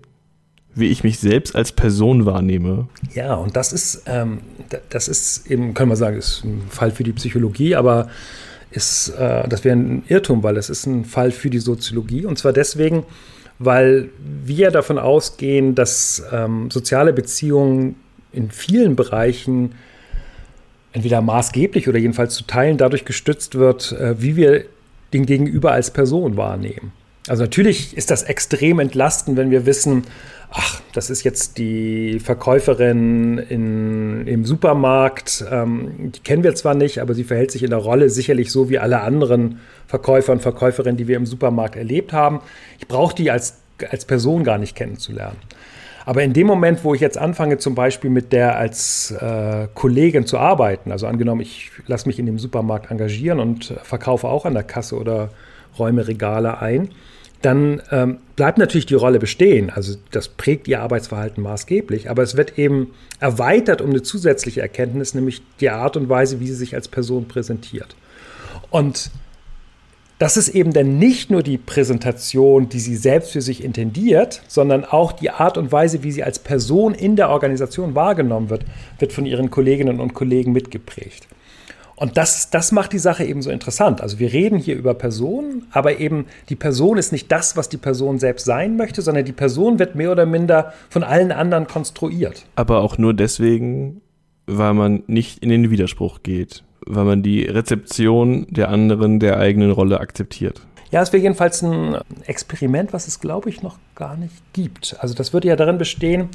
wie 0.80 0.88
ich 0.88 1.04
mich 1.04 1.20
selbst 1.20 1.56
als 1.56 1.72
Person 1.72 2.26
wahrnehme. 2.26 2.88
Ja, 3.14 3.36
und 3.36 3.56
das 3.56 3.74
ist, 3.74 4.04
ähm, 4.06 4.40
das 4.90 5.08
ist 5.08 5.50
eben, 5.50 5.74
können 5.74 5.90
wir 5.90 5.96
sagen, 5.96 6.18
ist 6.18 6.44
ein 6.44 6.64
Fall 6.70 6.92
für 6.92 7.04
die 7.04 7.14
Psychologie, 7.14 7.76
aber 7.76 8.10
ist, 8.72 9.10
äh, 9.10 9.48
das 9.48 9.64
wäre 9.64 9.76
ein 9.76 10.04
Irrtum, 10.08 10.44
weil 10.44 10.58
es 10.58 10.70
ist 10.70 10.86
ein 10.86 11.06
Fall 11.06 11.32
für 11.32 11.50
die 11.50 11.60
Soziologie. 11.60 12.26
Und 12.26 12.38
zwar 12.38 12.54
deswegen, 12.54 13.04
weil 13.60 14.10
wir 14.46 14.72
davon 14.72 15.00
ausgehen, 15.00 15.74
dass 15.76 16.24
ähm, 16.32 16.70
soziale 16.70 17.14
Beziehungen 17.14 17.96
in 18.32 18.52
vielen 18.52 18.96
Bereichen 18.96 19.74
entweder 20.92 21.22
maßgeblich 21.22 21.88
oder 21.88 21.98
jedenfalls 21.98 22.36
zu 22.36 22.46
Teilen 22.46 22.78
dadurch 22.78 23.06
gestützt 23.06 23.56
wird, 23.56 23.94
äh, 23.94 24.22
wie 24.22 24.36
wir 24.36 24.66
den 25.14 25.26
Gegenüber 25.26 25.72
als 25.72 25.92
Person 25.92 26.38
wahrnehmen. 26.38 26.92
Also 27.28 27.44
natürlich 27.44 27.96
ist 27.96 28.10
das 28.10 28.24
extrem 28.24 28.80
entlastend, 28.80 29.38
wenn 29.38 29.52
wir 29.52 29.66
wissen, 29.66 30.04
ach, 30.52 30.82
das 30.94 31.10
ist 31.10 31.24
jetzt 31.24 31.58
die 31.58 32.20
Verkäuferin 32.20 33.38
in, 33.38 34.26
im 34.28 34.46
Supermarkt, 34.46 35.46
ähm, 35.52 36.12
die 36.14 36.20
kennen 36.22 36.44
wir 36.44 36.56
zwar 36.56 36.74
nicht, 36.74 37.00
aber 37.00 37.14
sie 37.14 37.24
verhält 37.24 37.52
sich 37.52 37.64
in 37.64 37.70
der 37.70 37.80
Rolle 37.80 38.10
sicherlich 38.10 38.52
so 38.52 38.70
wie 38.70 38.80
alle 38.80 39.02
anderen 39.02 39.60
Verkäufer 39.88 40.32
und 40.32 40.42
Verkäuferinnen, 40.42 40.98
die 40.98 41.08
wir 41.08 41.18
im 41.18 41.26
Supermarkt 41.26 41.76
erlebt 41.76 42.14
haben. 42.14 42.40
Ich 42.80 42.88
brauche 42.88 43.16
die 43.16 43.30
als, 43.30 43.58
als 43.90 44.06
Person 44.06 44.44
gar 44.44 44.58
nicht 44.58 44.76
kennenzulernen. 44.76 45.38
Aber 46.06 46.24
in 46.24 46.32
dem 46.32 46.48
Moment, 46.48 46.86
wo 46.86 46.94
ich 46.94 47.02
jetzt 47.02 47.18
anfange, 47.18 47.58
zum 47.58 47.76
Beispiel 47.76 48.10
mit 48.10 48.32
der 48.32 48.56
als 48.58 49.12
äh, 49.12 49.68
Kollegin 49.74 50.26
zu 50.26 50.38
arbeiten, 50.38 50.94
also 50.94 51.06
angenommen, 51.06 51.42
ich 51.42 51.70
lasse 51.86 52.08
mich 52.08 52.18
in 52.18 52.26
dem 52.26 52.40
Supermarkt 52.40 52.90
engagieren 52.90 53.42
und 53.42 53.74
verkaufe 53.84 54.30
auch 54.30 54.46
an 54.46 54.54
der 54.54 54.64
Kasse 54.64 54.96
oder 54.96 55.32
räume 55.78 56.08
Regale 56.08 56.60
ein, 56.60 56.92
dann 57.42 57.82
ähm, 57.92 58.18
bleibt 58.36 58.58
natürlich 58.58 58.86
die 58.86 58.96
Rolle 58.96 59.20
bestehen. 59.20 59.70
Also 59.70 59.96
das 60.12 60.28
prägt 60.28 60.68
ihr 60.68 60.82
Arbeitsverhalten 60.82 61.44
maßgeblich, 61.44 62.10
aber 62.10 62.24
es 62.24 62.36
wird 62.36 62.58
eben 62.58 62.94
erweitert 63.20 63.82
um 63.82 63.90
eine 63.92 64.02
zusätzliche 64.02 64.62
Erkenntnis, 64.62 65.14
nämlich 65.14 65.42
die 65.60 65.70
Art 65.70 65.98
und 65.98 66.10
Weise, 66.10 66.40
wie 66.40 66.48
sie 66.48 66.56
sich 66.56 66.76
als 66.76 66.88
Person 66.88 67.28
präsentiert. 67.28 67.96
Und 68.70 69.12
das 70.20 70.36
ist 70.36 70.50
eben 70.50 70.74
dann 70.74 70.98
nicht 70.98 71.30
nur 71.30 71.44
die 71.44 71.60
Präsentation, 71.60 72.70
die 72.70 72.80
sie 72.80 72.96
selbst 72.96 73.34
für 73.34 73.42
sich 73.42 73.64
intendiert, 73.64 74.42
sondern 74.48 74.84
auch 74.84 75.12
die 75.12 75.30
Art 75.30 75.60
und 75.60 75.72
Weise, 75.72 76.02
wie 76.02 76.12
sie 76.12 76.24
als 76.24 76.40
Person 76.40 76.96
in 76.96 77.16
der 77.16 77.30
Organisation 77.30 77.94
wahrgenommen 77.94 78.50
wird, 78.50 78.66
wird 78.98 79.14
von 79.14 79.28
ihren 79.28 79.52
Kolleginnen 79.52 80.00
und 80.00 80.16
Kollegen 80.16 80.54
mitgeprägt. 80.54 81.28
Und 81.98 82.16
das, 82.16 82.52
das 82.52 82.72
macht 82.72 82.94
die 82.94 83.00
Sache 83.00 83.26
eben 83.26 83.42
so 83.42 83.50
interessant. 83.50 84.02
Also 84.02 84.20
wir 84.20 84.32
reden 84.32 84.60
hier 84.60 84.76
über 84.76 84.94
Personen, 84.94 85.66
aber 85.72 86.00
eben 86.00 86.28
die 86.48 86.56
Person 86.56 87.00
ist 87.00 87.12
nicht 87.12 87.32
das, 87.32 87.58
was 87.58 87.70
die 87.70 87.78
Person 87.78 88.20
selbst 88.20 88.46
sein 88.46 88.78
möchte, 88.78 89.02
sondern 89.02 89.26
die 89.26 89.32
Person 89.32 89.80
wird 89.80 89.96
mehr 89.96 90.12
oder 90.12 90.28
minder 90.28 90.74
von 90.90 91.04
allen 91.04 91.32
anderen 91.32 91.66
konstruiert. 91.66 92.46
Aber 92.56 92.82
auch 92.84 93.00
nur 93.00 93.16
deswegen, 93.16 94.02
weil 94.46 94.76
man 94.76 95.04
nicht 95.08 95.40
in 95.40 95.50
den 95.50 95.72
Widerspruch 95.72 96.22
geht, 96.22 96.64
weil 96.86 97.04
man 97.04 97.24
die 97.24 97.42
Rezeption 97.46 98.46
der 98.52 98.70
anderen 98.70 99.20
der 99.20 99.40
eigenen 99.40 99.72
Rolle 99.72 100.00
akzeptiert. 100.00 100.62
Ja, 100.92 101.02
es 101.02 101.12
wäre 101.12 101.24
jedenfalls 101.24 101.64
ein 101.64 101.98
Experiment, 102.28 102.94
was 102.94 103.08
es, 103.08 103.20
glaube 103.20 103.50
ich, 103.50 103.64
noch 103.64 103.80
gar 103.96 104.16
nicht 104.16 104.36
gibt. 104.54 104.96
Also 105.00 105.16
das 105.16 105.34
würde 105.34 105.48
ja 105.48 105.56
darin 105.56 105.80
bestehen, 105.80 106.30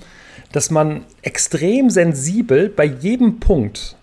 dass 0.51 0.71
man 0.71 1.05
extrem 1.23 1.89
sensibel 1.89 2.69
bei 2.69 2.85
jedem 2.85 3.39
Punkt 3.39 3.97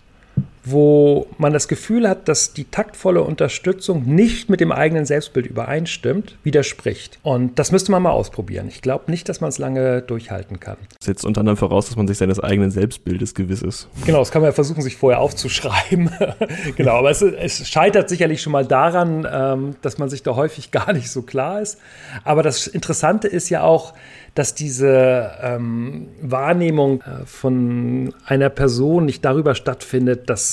wo 0.64 1.26
man 1.38 1.52
das 1.52 1.68
Gefühl 1.68 2.08
hat, 2.08 2.28
dass 2.28 2.52
die 2.52 2.64
taktvolle 2.64 3.22
Unterstützung 3.22 4.04
nicht 4.04 4.50
mit 4.50 4.60
dem 4.60 4.72
eigenen 4.72 5.06
Selbstbild 5.06 5.46
übereinstimmt, 5.46 6.36
widerspricht. 6.42 7.18
Und 7.22 7.58
das 7.58 7.72
müsste 7.72 7.92
man 7.92 8.02
mal 8.02 8.10
ausprobieren. 8.10 8.68
Ich 8.68 8.82
glaube 8.82 9.10
nicht, 9.10 9.28
dass 9.28 9.40
man 9.40 9.48
es 9.48 9.58
lange 9.58 10.02
durchhalten 10.02 10.60
kann. 10.60 10.76
Das 10.98 11.06
setzt 11.06 11.24
unter 11.24 11.40
anderem 11.40 11.56
voraus, 11.56 11.86
dass 11.86 11.96
man 11.96 12.06
sich 12.06 12.18
seines 12.18 12.40
eigenen 12.40 12.70
Selbstbildes 12.70 13.34
gewiss 13.34 13.62
ist. 13.62 13.88
Genau, 14.04 14.18
das 14.18 14.30
kann 14.30 14.42
man 14.42 14.50
ja 14.50 14.52
versuchen, 14.52 14.82
sich 14.82 14.96
vorher 14.96 15.20
aufzuschreiben. 15.20 16.10
genau, 16.76 16.98
aber 16.98 17.10
es, 17.10 17.22
es, 17.22 17.68
scheitert 17.68 18.08
sicherlich 18.08 18.42
schon 18.42 18.52
mal 18.52 18.66
daran, 18.66 19.26
ähm, 19.30 19.76
dass 19.82 19.98
man 19.98 20.10
sich 20.10 20.22
da 20.22 20.36
häufig 20.36 20.70
gar 20.70 20.92
nicht 20.92 21.10
so 21.10 21.22
klar 21.22 21.62
ist. 21.62 21.78
Aber 22.24 22.42
das 22.42 22.66
Interessante 22.66 23.28
ist 23.28 23.48
ja 23.48 23.62
auch, 23.62 23.94
dass 24.34 24.54
diese 24.54 25.32
ähm, 25.42 26.08
Wahrnehmung 26.20 27.02
äh, 27.02 27.26
von 27.26 28.14
einer 28.24 28.48
Person 28.48 29.06
nicht 29.06 29.24
darüber 29.24 29.54
stattfindet, 29.54 30.30
dass 30.30 30.49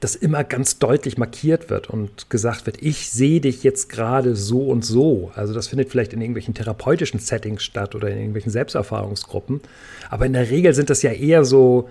das 0.00 0.16
immer 0.16 0.44
ganz 0.44 0.78
deutlich 0.78 1.18
markiert 1.18 1.68
wird 1.68 1.90
und 1.90 2.30
gesagt 2.30 2.64
wird, 2.64 2.82
ich 2.82 3.10
sehe 3.10 3.40
dich 3.40 3.62
jetzt 3.62 3.90
gerade 3.90 4.34
so 4.34 4.62
und 4.62 4.82
so. 4.82 5.30
Also 5.34 5.52
das 5.52 5.68
findet 5.68 5.90
vielleicht 5.90 6.14
in 6.14 6.22
irgendwelchen 6.22 6.54
therapeutischen 6.54 7.20
Settings 7.20 7.62
statt 7.62 7.94
oder 7.94 8.08
in 8.08 8.16
irgendwelchen 8.16 8.50
Selbsterfahrungsgruppen. 8.50 9.60
Aber 10.08 10.24
in 10.24 10.32
der 10.32 10.50
Regel 10.50 10.72
sind 10.72 10.88
das 10.88 11.02
ja 11.02 11.12
eher 11.12 11.44
so 11.44 11.90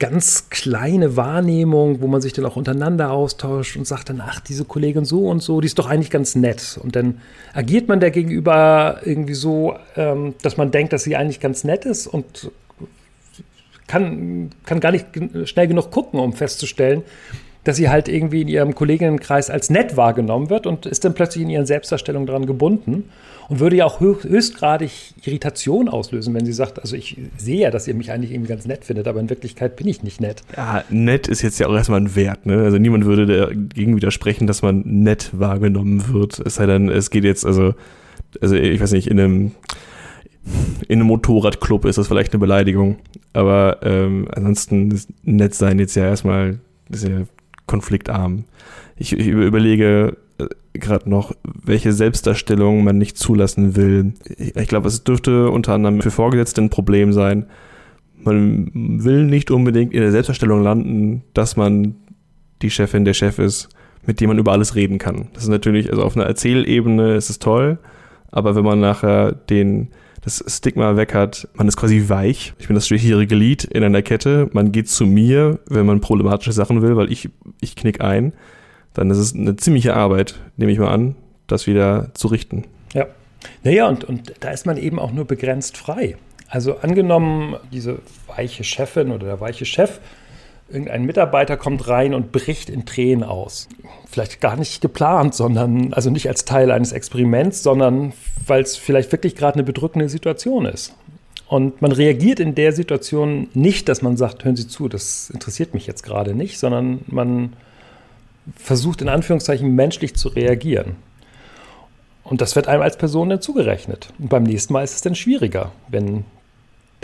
ganz 0.00 0.50
kleine 0.50 1.16
Wahrnehmung, 1.16 2.00
wo 2.00 2.08
man 2.08 2.20
sich 2.20 2.32
dann 2.32 2.44
auch 2.44 2.56
untereinander 2.56 3.12
austauscht 3.12 3.76
und 3.76 3.86
sagt 3.86 4.08
dann, 4.08 4.20
ach, 4.20 4.40
diese 4.40 4.64
Kollegin 4.64 5.04
so 5.04 5.28
und 5.28 5.40
so, 5.40 5.60
die 5.60 5.66
ist 5.66 5.78
doch 5.78 5.88
eigentlich 5.88 6.10
ganz 6.10 6.34
nett. 6.34 6.78
Und 6.82 6.96
dann 6.96 7.20
agiert 7.52 7.86
man 7.86 8.00
der 8.00 8.10
gegenüber 8.10 9.00
irgendwie 9.04 9.34
so, 9.34 9.76
ähm, 9.94 10.34
dass 10.42 10.56
man 10.56 10.72
denkt, 10.72 10.92
dass 10.92 11.04
sie 11.04 11.14
eigentlich 11.14 11.38
ganz 11.38 11.62
nett 11.62 11.84
ist 11.84 12.08
und 12.08 12.50
kann, 13.86 14.50
kann 14.64 14.80
gar 14.80 14.92
nicht 14.92 15.06
schnell 15.44 15.68
genug 15.68 15.90
gucken, 15.90 16.20
um 16.20 16.32
festzustellen, 16.32 17.02
dass 17.64 17.76
sie 17.76 17.88
halt 17.88 18.08
irgendwie 18.08 18.42
in 18.42 18.48
ihrem 18.48 18.74
Kolleginnenkreis 18.74 19.50
als 19.50 19.70
nett 19.70 19.96
wahrgenommen 19.96 20.50
wird 20.50 20.66
und 20.66 20.86
ist 20.86 21.04
dann 21.04 21.14
plötzlich 21.14 21.42
in 21.44 21.50
ihren 21.50 21.66
Selbstdarstellungen 21.66 22.26
daran 22.26 22.46
gebunden 22.46 23.04
und 23.48 23.60
würde 23.60 23.76
ja 23.76 23.84
auch 23.84 24.00
höchstgradig 24.00 25.14
Irritation 25.24 25.88
auslösen, 25.88 26.34
wenn 26.34 26.46
sie 26.46 26.52
sagt, 26.52 26.80
also 26.80 26.96
ich 26.96 27.18
sehe 27.36 27.60
ja, 27.60 27.70
dass 27.70 27.88
ihr 27.88 27.94
mich 27.94 28.10
eigentlich 28.10 28.32
irgendwie 28.32 28.50
ganz 28.50 28.66
nett 28.66 28.84
findet, 28.84 29.08
aber 29.08 29.20
in 29.20 29.28
Wirklichkeit 29.28 29.76
bin 29.76 29.88
ich 29.88 30.02
nicht 30.02 30.20
nett. 30.20 30.42
Ja, 30.56 30.84
nett 30.90 31.28
ist 31.28 31.42
jetzt 31.42 31.58
ja 31.58 31.66
auch 31.66 31.74
erstmal 31.74 32.00
ein 32.00 32.14
Wert, 32.14 32.46
ne? 32.46 32.62
Also 32.62 32.78
niemand 32.78 33.04
würde 33.04 33.26
dagegen 33.26 33.96
widersprechen, 33.96 34.46
dass 34.46 34.62
man 34.62 34.82
nett 34.84 35.30
wahrgenommen 35.32 36.12
wird. 36.12 36.38
Es 36.38 36.56
sei 36.56 36.66
denn, 36.66 36.88
es 36.88 37.10
geht 37.10 37.24
jetzt, 37.24 37.44
also, 37.44 37.74
also 38.40 38.54
ich 38.54 38.80
weiß 38.80 38.92
nicht, 38.92 39.08
in 39.08 39.20
einem 39.20 39.52
in 40.88 41.00
einem 41.00 41.08
Motorradclub 41.08 41.84
ist 41.84 41.98
das 41.98 42.08
vielleicht 42.08 42.32
eine 42.32 42.40
Beleidigung. 42.40 42.98
Aber 43.32 43.78
ähm, 43.82 44.28
ansonsten 44.34 45.00
nett 45.22 45.54
sein 45.54 45.78
jetzt 45.78 45.94
ja 45.94 46.04
erstmal 46.04 46.60
sehr 46.88 47.26
konfliktarm. 47.66 48.44
Ich, 48.96 49.12
ich 49.12 49.26
überlege 49.26 50.16
äh, 50.38 50.46
gerade 50.74 51.08
noch, 51.08 51.32
welche 51.44 51.92
Selbstdarstellung 51.92 52.84
man 52.84 52.98
nicht 52.98 53.18
zulassen 53.18 53.76
will. 53.76 54.14
Ich, 54.36 54.56
ich 54.56 54.68
glaube, 54.68 54.88
es 54.88 55.04
dürfte 55.04 55.50
unter 55.50 55.72
anderem 55.74 56.02
für 56.02 56.10
Vorgesetzte 56.10 56.62
ein 56.62 56.70
Problem 56.70 57.12
sein. 57.12 57.46
Man 58.22 58.70
will 58.74 59.24
nicht 59.24 59.50
unbedingt 59.50 59.92
in 59.92 60.00
der 60.00 60.10
Selbstdarstellung 60.12 60.62
landen, 60.62 61.22
dass 61.34 61.56
man 61.56 61.96
die 62.62 62.70
Chefin, 62.70 63.04
der 63.04 63.14
Chef 63.14 63.38
ist, 63.38 63.68
mit 64.06 64.20
dem 64.20 64.28
man 64.28 64.38
über 64.38 64.52
alles 64.52 64.74
reden 64.74 64.98
kann. 64.98 65.28
Das 65.34 65.44
ist 65.44 65.48
natürlich, 65.48 65.90
also 65.90 66.02
auf 66.02 66.16
einer 66.16 66.26
Erzählebene 66.26 67.14
ist 67.14 67.30
es 67.30 67.38
toll, 67.38 67.78
aber 68.30 68.54
wenn 68.54 68.64
man 68.64 68.80
nachher 68.80 69.32
den 69.32 69.88
das 70.24 70.42
Stigma 70.48 70.96
weg 70.96 71.14
hat, 71.14 71.48
man 71.54 71.68
ist 71.68 71.76
quasi 71.76 72.08
weich. 72.08 72.54
Ich 72.58 72.66
bin 72.66 72.74
das 72.74 72.88
schwierige 72.88 73.26
Glied 73.26 73.64
in 73.64 73.84
einer 73.84 74.00
Kette. 74.00 74.48
Man 74.52 74.72
geht 74.72 74.88
zu 74.88 75.04
mir, 75.04 75.58
wenn 75.66 75.84
man 75.84 76.00
problematische 76.00 76.52
Sachen 76.52 76.80
will, 76.80 76.96
weil 76.96 77.12
ich, 77.12 77.28
ich 77.60 77.76
knick 77.76 78.00
ein. 78.00 78.32
Dann 78.94 79.10
ist 79.10 79.18
es 79.18 79.34
eine 79.34 79.56
ziemliche 79.56 79.94
Arbeit, 79.94 80.36
nehme 80.56 80.72
ich 80.72 80.78
mal 80.78 80.90
an, 80.90 81.14
das 81.46 81.66
wieder 81.66 82.10
zu 82.14 82.28
richten. 82.28 82.64
Ja. 82.94 83.06
Naja, 83.62 83.86
und, 83.88 84.04
und 84.04 84.32
da 84.40 84.50
ist 84.50 84.64
man 84.64 84.78
eben 84.78 84.98
auch 84.98 85.12
nur 85.12 85.26
begrenzt 85.26 85.76
frei. 85.76 86.16
Also 86.48 86.78
angenommen, 86.78 87.56
diese 87.72 87.98
weiche 88.34 88.64
Chefin 88.64 89.10
oder 89.10 89.26
der 89.26 89.40
weiche 89.40 89.66
Chef 89.66 90.00
irgendein 90.74 91.04
Mitarbeiter 91.04 91.56
kommt 91.56 91.88
rein 91.88 92.12
und 92.12 92.32
bricht 92.32 92.68
in 92.68 92.84
Tränen 92.84 93.22
aus. 93.22 93.68
Vielleicht 94.06 94.40
gar 94.40 94.56
nicht 94.56 94.80
geplant, 94.80 95.34
sondern 95.34 95.94
also 95.94 96.10
nicht 96.10 96.28
als 96.28 96.44
Teil 96.44 96.70
eines 96.70 96.92
Experiments, 96.92 97.62
sondern 97.62 98.12
weil 98.46 98.62
es 98.62 98.76
vielleicht 98.76 99.12
wirklich 99.12 99.36
gerade 99.36 99.54
eine 99.54 99.64
bedrückende 99.64 100.08
Situation 100.08 100.66
ist. 100.66 100.94
Und 101.46 101.80
man 101.80 101.92
reagiert 101.92 102.40
in 102.40 102.54
der 102.54 102.72
Situation 102.72 103.48
nicht, 103.54 103.88
dass 103.88 104.02
man 104.02 104.16
sagt, 104.16 104.44
hören 104.44 104.56
Sie 104.56 104.66
zu, 104.66 104.88
das 104.88 105.30
interessiert 105.30 105.74
mich 105.74 105.86
jetzt 105.86 106.02
gerade 106.02 106.34
nicht, 106.34 106.58
sondern 106.58 107.00
man 107.06 107.54
versucht 108.56 109.02
in 109.02 109.08
Anführungszeichen 109.08 109.74
menschlich 109.74 110.16
zu 110.16 110.28
reagieren. 110.28 110.96
Und 112.24 112.40
das 112.40 112.56
wird 112.56 112.68
einem 112.68 112.82
als 112.82 112.96
Person 112.96 113.28
dann 113.28 113.40
zugerechnet. 113.40 114.08
Und 114.18 114.30
beim 114.30 114.42
nächsten 114.42 114.72
Mal 114.72 114.82
ist 114.82 114.94
es 114.94 115.02
dann 115.02 115.14
schwieriger, 115.14 115.72
wenn 115.88 116.24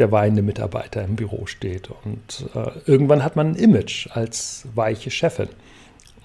der 0.01 0.11
weinende 0.11 0.43
Mitarbeiter 0.43 1.05
im 1.05 1.17
Büro 1.17 1.47
steht. 1.47 1.91
Und 2.05 2.47
äh, 2.55 2.71
irgendwann 2.87 3.23
hat 3.23 3.37
man 3.37 3.53
ein 3.53 3.55
Image 3.55 4.09
als 4.13 4.67
weiche 4.75 5.11
Chefin. 5.11 5.49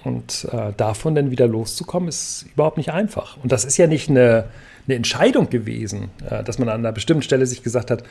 Und 0.03 0.47
äh, 0.51 0.71
davon 0.77 1.15
dann 1.15 1.31
wieder 1.31 1.47
loszukommen, 1.47 2.09
ist 2.09 2.45
überhaupt 2.53 2.77
nicht 2.77 2.91
einfach. 2.91 3.37
Und 3.41 3.51
das 3.51 3.65
ist 3.65 3.77
ja 3.77 3.87
nicht 3.87 4.09
eine, 4.09 4.45
eine 4.87 4.95
Entscheidung 4.95 5.49
gewesen, 5.49 6.09
äh, 6.29 6.43
dass 6.43 6.59
man 6.59 6.69
an 6.69 6.81
einer 6.81 6.91
bestimmten 6.91 7.23
Stelle 7.23 7.45
sich 7.47 7.63
gesagt 7.63 7.89
hat, 7.89 8.03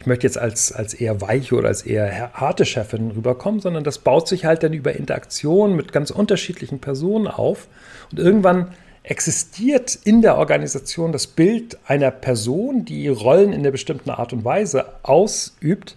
ich 0.00 0.06
möchte 0.06 0.26
jetzt 0.26 0.38
als, 0.38 0.72
als 0.72 0.94
eher 0.94 1.20
weiche 1.20 1.54
oder 1.54 1.68
als 1.68 1.82
eher 1.82 2.32
harte 2.32 2.64
Chefin 2.64 3.10
rüberkommen, 3.10 3.60
sondern 3.60 3.84
das 3.84 3.98
baut 3.98 4.28
sich 4.28 4.46
halt 4.46 4.62
dann 4.62 4.72
über 4.72 4.94
Interaktion 4.94 5.76
mit 5.76 5.92
ganz 5.92 6.10
unterschiedlichen 6.10 6.80
Personen 6.80 7.26
auf. 7.26 7.68
Und 8.10 8.18
irgendwann 8.18 8.68
existiert 9.02 9.98
in 10.04 10.22
der 10.22 10.36
Organisation 10.36 11.12
das 11.12 11.26
Bild 11.26 11.78
einer 11.86 12.10
Person, 12.10 12.84
die 12.84 13.08
Rollen 13.08 13.52
in 13.52 13.60
einer 13.60 13.70
bestimmten 13.70 14.10
Art 14.10 14.32
und 14.32 14.44
Weise 14.44 14.86
ausübt, 15.02 15.96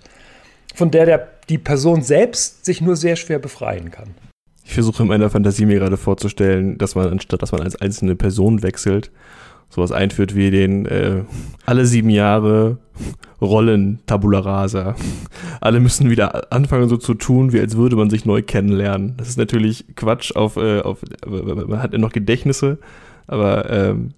von 0.73 0.91
der, 0.91 1.05
der 1.05 1.27
die 1.49 1.57
Person 1.57 2.01
selbst 2.01 2.65
sich 2.65 2.81
nur 2.81 2.95
sehr 2.95 3.15
schwer 3.15 3.39
befreien 3.39 3.91
kann. 3.91 4.15
Ich 4.63 4.73
versuche 4.73 5.03
in 5.03 5.09
meiner 5.09 5.29
Fantasie 5.29 5.65
mir 5.65 5.79
gerade 5.79 5.97
vorzustellen, 5.97 6.77
dass 6.77 6.95
man 6.95 7.09
anstatt 7.09 7.41
dass 7.41 7.51
man 7.51 7.61
als 7.61 7.75
einzelne 7.75 8.15
Person 8.15 8.63
wechselt, 8.63 9.11
sowas 9.69 9.91
einführt 9.91 10.35
wie 10.35 10.51
den 10.51 10.85
äh, 10.85 11.23
alle 11.65 11.85
sieben 11.85 12.09
Jahre 12.09 12.77
Rollen 13.41 13.99
Tabula 14.05 14.39
Rasa. 14.39 14.95
Alle 15.61 15.79
müssen 15.79 16.09
wieder 16.09 16.51
anfangen 16.51 16.89
so 16.89 16.97
zu 16.97 17.13
tun, 17.13 17.51
wie 17.51 17.59
als 17.59 17.75
würde 17.75 17.95
man 17.95 18.09
sich 18.09 18.25
neu 18.25 18.41
kennenlernen. 18.41 19.15
Das 19.17 19.27
ist 19.27 19.37
natürlich 19.37 19.85
Quatsch 19.95 20.35
auf, 20.35 20.57
äh, 20.57 20.79
auf 20.79 21.01
man 21.27 21.81
hat 21.81 21.93
ja 21.93 21.99
noch 21.99 22.11
Gedächtnisse, 22.11 22.77
aber 23.27 23.69
ähm, 23.69 24.11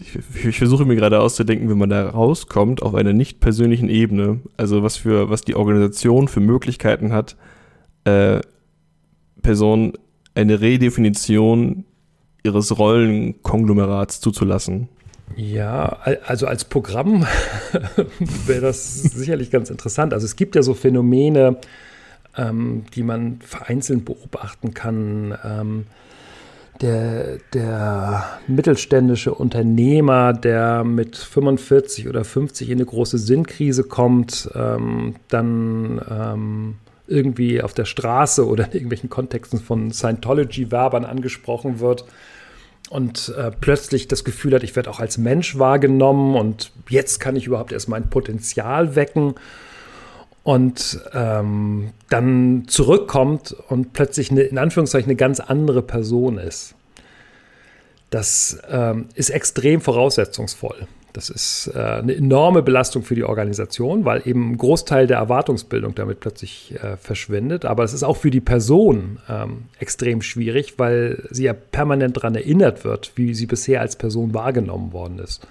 ich, 0.00 0.46
ich, 0.46 0.58
versuche 0.58 0.84
mir 0.84 0.96
gerade 0.96 1.20
auszudenken, 1.20 1.68
wenn 1.68 1.78
man 1.78 1.90
da 1.90 2.08
rauskommt 2.08 2.82
auf 2.82 2.94
einer 2.94 3.12
nicht 3.12 3.40
persönlichen 3.40 3.88
Ebene, 3.88 4.40
also 4.56 4.82
was 4.82 4.96
für 4.96 5.28
was 5.30 5.42
die 5.42 5.56
Organisation 5.56 6.28
für 6.28 6.40
Möglichkeiten 6.40 7.12
hat, 7.12 7.36
äh, 8.04 8.40
Personen 9.42 9.94
eine 10.34 10.60
Redefinition 10.60 11.84
ihres 12.42 12.78
Rollenkonglomerats 12.78 14.20
zuzulassen. 14.20 14.88
Ja, 15.36 15.98
also 16.26 16.46
als 16.46 16.64
Programm 16.64 17.26
wäre 18.46 18.60
das 18.60 19.02
sicherlich 19.02 19.50
ganz 19.50 19.70
interessant. 19.70 20.12
Also 20.12 20.26
es 20.26 20.36
gibt 20.36 20.56
ja 20.56 20.62
so 20.62 20.74
Phänomene, 20.74 21.56
ähm, 22.36 22.84
die 22.94 23.02
man 23.02 23.38
vereinzelt 23.40 24.04
beobachten 24.04 24.74
kann. 24.74 25.36
Ähm, 25.44 25.86
der, 26.80 27.38
der, 27.52 28.24
mittelständische 28.46 29.34
Unternehmer, 29.34 30.32
der 30.32 30.82
mit 30.82 31.16
45 31.16 32.08
oder 32.08 32.24
50 32.24 32.70
in 32.70 32.78
eine 32.78 32.86
große 32.86 33.18
Sinnkrise 33.18 33.84
kommt, 33.84 34.50
ähm, 34.54 35.16
dann 35.28 36.00
ähm, 36.10 36.74
irgendwie 37.06 37.60
auf 37.60 37.74
der 37.74 37.84
Straße 37.84 38.46
oder 38.46 38.66
in 38.66 38.72
irgendwelchen 38.72 39.10
Kontexten 39.10 39.60
von 39.60 39.92
Scientology-Werbern 39.92 41.04
angesprochen 41.04 41.80
wird 41.80 42.06
und 42.90 43.32
äh, 43.38 43.52
plötzlich 43.52 44.08
das 44.08 44.24
Gefühl 44.24 44.52
hat, 44.52 44.64
ich 44.64 44.76
werde 44.76 44.90
auch 44.90 44.98
als 44.98 45.16
Mensch 45.16 45.58
wahrgenommen 45.58 46.34
und 46.34 46.72
jetzt 46.88 47.20
kann 47.20 47.36
ich 47.36 47.46
überhaupt 47.46 47.72
erst 47.72 47.88
mein 47.88 48.10
Potenzial 48.10 48.96
wecken 48.96 49.36
und 50.42 51.00
ähm, 51.12 51.92
dann 52.08 52.64
zurückkommt 52.66 53.54
und 53.68 53.92
plötzlich 53.92 54.32
eine, 54.32 54.42
in 54.42 54.58
Anführungszeichen 54.58 55.08
eine 55.08 55.16
ganz 55.16 55.38
andere 55.38 55.82
Person 55.82 56.36
ist. 56.36 56.74
Das 58.10 58.58
ähm, 58.68 59.06
ist 59.14 59.30
extrem 59.30 59.80
voraussetzungsvoll. 59.80 60.88
Das 61.12 61.28
ist 61.28 61.70
äh, 61.74 61.78
eine 61.78 62.14
enorme 62.14 62.62
Belastung 62.62 63.02
für 63.02 63.14
die 63.14 63.24
Organisation, 63.24 64.04
weil 64.04 64.22
eben 64.24 64.52
ein 64.52 64.56
Großteil 64.58 65.06
der 65.06 65.18
Erwartungsbildung 65.18 65.94
damit 65.94 66.20
plötzlich 66.20 66.74
äh, 66.82 66.96
verschwindet. 66.96 67.64
Aber 67.64 67.84
es 67.84 67.92
ist 67.92 68.02
auch 68.02 68.16
für 68.16 68.30
die 68.30 68.40
Person 68.40 69.18
ähm, 69.28 69.64
extrem 69.78 70.22
schwierig, 70.22 70.78
weil 70.78 71.24
sie 71.30 71.44
ja 71.44 71.52
permanent 71.52 72.16
daran 72.16 72.34
erinnert 72.34 72.84
wird, 72.84 73.12
wie 73.16 73.34
sie 73.34 73.46
bisher 73.46 73.80
als 73.80 73.96
Person 73.96 74.34
wahrgenommen 74.34 74.92
worden 74.92 75.18
ist. 75.18 75.46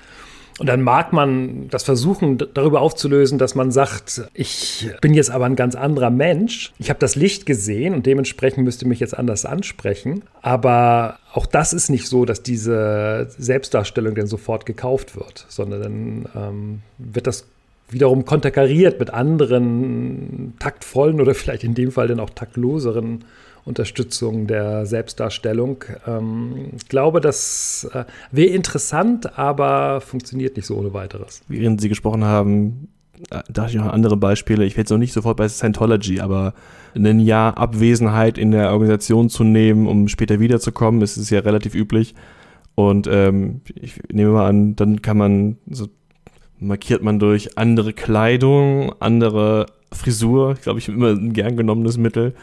Und 0.60 0.68
dann 0.68 0.82
mag 0.82 1.14
man 1.14 1.70
das 1.70 1.84
versuchen, 1.84 2.38
darüber 2.54 2.82
aufzulösen, 2.82 3.38
dass 3.38 3.56
man 3.56 3.72
sagt, 3.72 4.24
ich 4.34 4.90
bin 5.02 5.14
jetzt 5.14 5.32
aber 5.32 5.46
ein 5.46 5.56
ganz 5.56 5.76
anderer 5.76 6.10
Mensch. 6.10 6.74
Ich 6.78 6.90
habe 6.90 7.00
das 7.00 7.16
Licht 7.16 7.46
gesehen 7.46 7.94
und 7.94 8.06
dementsprechend 8.06 8.66
müsste 8.66 8.88
mich 8.88 9.00
jetzt 9.00 9.18
anders 9.18 9.46
ansprechen. 9.46 10.24
Aber 10.42 11.18
auch 11.34 11.46
das 11.46 11.72
ist 11.72 11.90
nicht 11.90 12.08
so, 12.08 12.26
dass 12.26 12.44
diese 12.44 13.28
Selbstdarstellung 13.38 14.16
dann 14.16 14.28
sofort 14.28 14.66
gekauft 14.66 15.16
wird, 15.16 15.46
sondern 15.48 15.82
dann 15.82 16.26
ähm, 16.36 16.82
wird 16.98 17.26
das 17.26 17.46
wiederum 17.90 18.26
konterkariert 18.26 19.00
mit 19.00 19.12
anderen 19.12 20.54
taktvollen 20.60 21.22
oder 21.22 21.34
vielleicht 21.36 21.64
in 21.64 21.74
dem 21.74 21.92
Fall 21.92 22.08
dann 22.08 22.20
auch 22.20 22.30
taktloseren 22.30 23.24
Unterstützung 23.70 24.48
der 24.48 24.86
Selbstdarstellung. 24.86 25.86
Ähm, 26.06 26.72
ich 26.76 26.90
glaube, 26.90 27.22
das 27.22 27.90
äh, 27.94 28.04
wäre 28.32 28.50
interessant, 28.50 29.38
aber 29.38 30.02
funktioniert 30.02 30.58
nicht 30.58 30.66
so 30.66 30.76
ohne 30.76 30.94
weiteres. 30.94 31.42
Während 31.48 31.80
Sie 31.80 31.88
gesprochen 31.88 32.26
haben, 32.26 32.90
äh, 33.30 33.42
da 33.50 33.68
ich 33.68 33.76
noch 33.76 33.86
andere 33.86 34.18
Beispiele. 34.18 34.66
Ich 34.66 34.74
werde 34.74 34.82
jetzt 34.82 34.92
noch 34.92 34.98
nicht 34.98 35.14
sofort 35.14 35.38
bei 35.38 35.48
Scientology, 35.48 36.20
aber 36.20 36.54
ein 36.96 37.20
Jahr 37.20 37.58
Abwesenheit 37.58 38.38
in 38.38 38.52
der 38.52 38.72
Organisation 38.72 39.30
zu 39.30 39.44
nehmen, 39.44 39.88
um 39.88 40.08
später 40.08 40.40
wiederzukommen, 40.40 41.02
ist, 41.02 41.18
ist 41.18 41.30
ja 41.30 41.40
relativ 41.40 41.76
üblich. 41.76 42.16
Und 42.76 43.08
ähm, 43.12 43.62
ich 43.76 44.02
nehme 44.12 44.32
mal 44.32 44.48
an, 44.48 44.76
dann 44.76 45.02
kann 45.02 45.18
man 45.18 45.58
so 45.70 45.88
markiert 46.60 47.04
man 47.04 47.20
durch 47.20 47.58
andere 47.58 47.94
Kleidung, 47.94 48.94
andere 49.00 49.68
Frisur, 49.92 50.56
glaube 50.56 50.80
ich, 50.80 50.90
immer 50.90 51.10
ein 51.10 51.34
gern 51.34 51.58
genommenes 51.58 51.98
Mittel, 51.98 52.34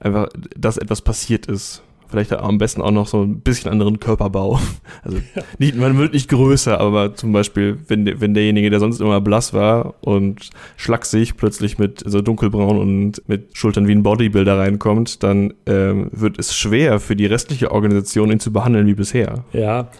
einfach, 0.00 0.28
dass 0.56 0.76
etwas 0.76 1.02
passiert 1.02 1.46
ist, 1.46 1.82
Vielleicht 2.14 2.32
am 2.32 2.58
besten 2.58 2.80
auch 2.80 2.92
noch 2.92 3.08
so 3.08 3.22
ein 3.22 3.40
bisschen 3.40 3.72
anderen 3.72 3.98
Körperbau. 3.98 4.60
Also 5.02 5.18
nicht, 5.58 5.74
man 5.74 5.98
wird 5.98 6.14
nicht 6.14 6.30
größer, 6.30 6.80
aber 6.80 7.14
zum 7.14 7.32
Beispiel, 7.32 7.78
wenn, 7.88 8.20
wenn 8.20 8.32
derjenige, 8.32 8.70
der 8.70 8.78
sonst 8.78 9.00
immer 9.00 9.20
blass 9.20 9.52
war 9.52 9.94
und 10.02 10.50
schlaksig, 10.76 11.36
plötzlich 11.36 11.78
mit 11.78 12.02
so 12.06 12.22
dunkelbraun 12.22 12.78
und 12.78 13.28
mit 13.28 13.56
Schultern 13.56 13.88
wie 13.88 13.92
ein 13.92 14.02
Bodybuilder 14.04 14.56
reinkommt, 14.56 15.22
dann 15.22 15.52
ähm, 15.66 16.08
wird 16.12 16.38
es 16.38 16.56
schwer 16.56 17.00
für 17.00 17.16
die 17.16 17.26
restliche 17.26 17.72
Organisation, 17.72 18.30
ihn 18.30 18.40
zu 18.40 18.52
behandeln 18.52 18.86
wie 18.86 18.94
bisher. 18.94 19.44
Ja, 19.52 19.90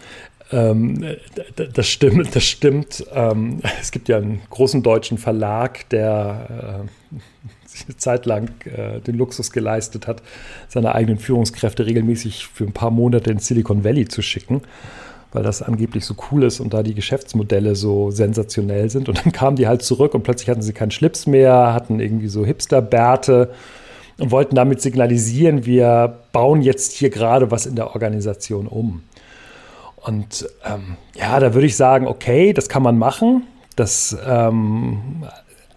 ähm, 0.51 1.03
das 1.73 1.87
stimmt, 1.87 2.35
das 2.35 2.45
stimmt. 2.45 3.05
Ähm, 3.13 3.59
es 3.81 3.91
gibt 3.91 4.07
ja 4.07 4.17
einen 4.17 4.41
großen 4.49 4.81
deutschen 4.81 5.17
Verlag, 5.17 5.89
der 5.89 6.85
äh, 7.13 7.19
eine 7.87 7.97
Zeit 7.97 8.25
lang 8.25 8.49
äh, 8.65 8.99
den 9.01 9.15
Luxus 9.15 9.51
geleistet 9.51 10.07
hat, 10.07 10.21
seine 10.67 10.95
eigenen 10.95 11.19
Führungskräfte 11.19 11.85
regelmäßig 11.85 12.47
für 12.47 12.65
ein 12.65 12.73
paar 12.73 12.91
Monate 12.91 13.31
in 13.31 13.39
Silicon 13.39 13.83
Valley 13.83 14.07
zu 14.07 14.21
schicken, 14.21 14.61
weil 15.31 15.43
das 15.43 15.61
angeblich 15.61 16.05
so 16.05 16.15
cool 16.31 16.43
ist 16.43 16.59
und 16.59 16.73
da 16.73 16.83
die 16.83 16.93
Geschäftsmodelle 16.93 17.75
so 17.75 18.11
sensationell 18.11 18.89
sind. 18.89 19.09
Und 19.09 19.25
dann 19.25 19.31
kamen 19.31 19.57
die 19.57 19.67
halt 19.67 19.81
zurück 19.81 20.13
und 20.13 20.23
plötzlich 20.23 20.49
hatten 20.49 20.61
sie 20.61 20.73
keinen 20.73 20.91
Schlips 20.91 21.27
mehr, 21.27 21.73
hatten 21.73 21.99
irgendwie 21.99 22.27
so 22.27 22.45
Hipster-Bärte 22.45 23.51
und 24.17 24.31
wollten 24.31 24.55
damit 24.55 24.81
signalisieren, 24.81 25.65
wir 25.65 26.19
bauen 26.31 26.61
jetzt 26.61 26.93
hier 26.93 27.09
gerade 27.09 27.51
was 27.51 27.65
in 27.65 27.75
der 27.75 27.93
Organisation 27.93 28.67
um. 28.67 29.03
Und 29.97 30.47
ähm, 30.63 30.97
ja, 31.15 31.39
da 31.39 31.53
würde 31.53 31.65
ich 31.65 31.75
sagen, 31.75 32.07
okay, 32.07 32.53
das 32.53 32.69
kann 32.69 32.83
man 32.83 32.97
machen. 32.97 33.43
Das, 33.75 34.15
ähm, 34.25 35.25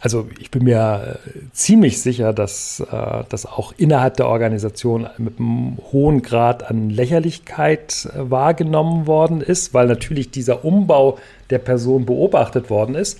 also 0.00 0.28
ich 0.38 0.50
bin 0.50 0.64
mir 0.64 1.18
äh, 1.26 1.40
ziemlich 1.52 2.00
sicher, 2.00 2.32
dass 2.32 2.80
äh, 2.80 3.24
das 3.28 3.46
auch 3.46 3.72
innerhalb 3.76 4.16
der 4.16 4.28
Organisation 4.28 5.08
mit 5.18 5.38
einem 5.38 5.78
hohen 5.92 6.22
Grad 6.22 6.68
an 6.70 6.90
Lächerlichkeit 6.90 8.08
äh, 8.14 8.30
wahrgenommen 8.30 9.06
worden 9.06 9.40
ist, 9.40 9.74
weil 9.74 9.86
natürlich 9.86 10.30
dieser 10.30 10.64
Umbau 10.64 11.18
der 11.50 11.58
Person 11.58 12.06
beobachtet 12.06 12.70
worden 12.70 12.94
ist. 12.94 13.18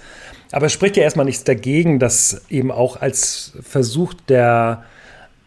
Aber 0.53 0.67
es 0.67 0.73
spricht 0.73 0.97
ja 0.97 1.03
erstmal 1.03 1.27
nichts 1.27 1.45
dagegen, 1.45 1.99
das 1.99 2.43
eben 2.49 2.71
auch 2.71 3.01
als 3.01 3.53
Versuch 3.61 4.14
der 4.29 4.85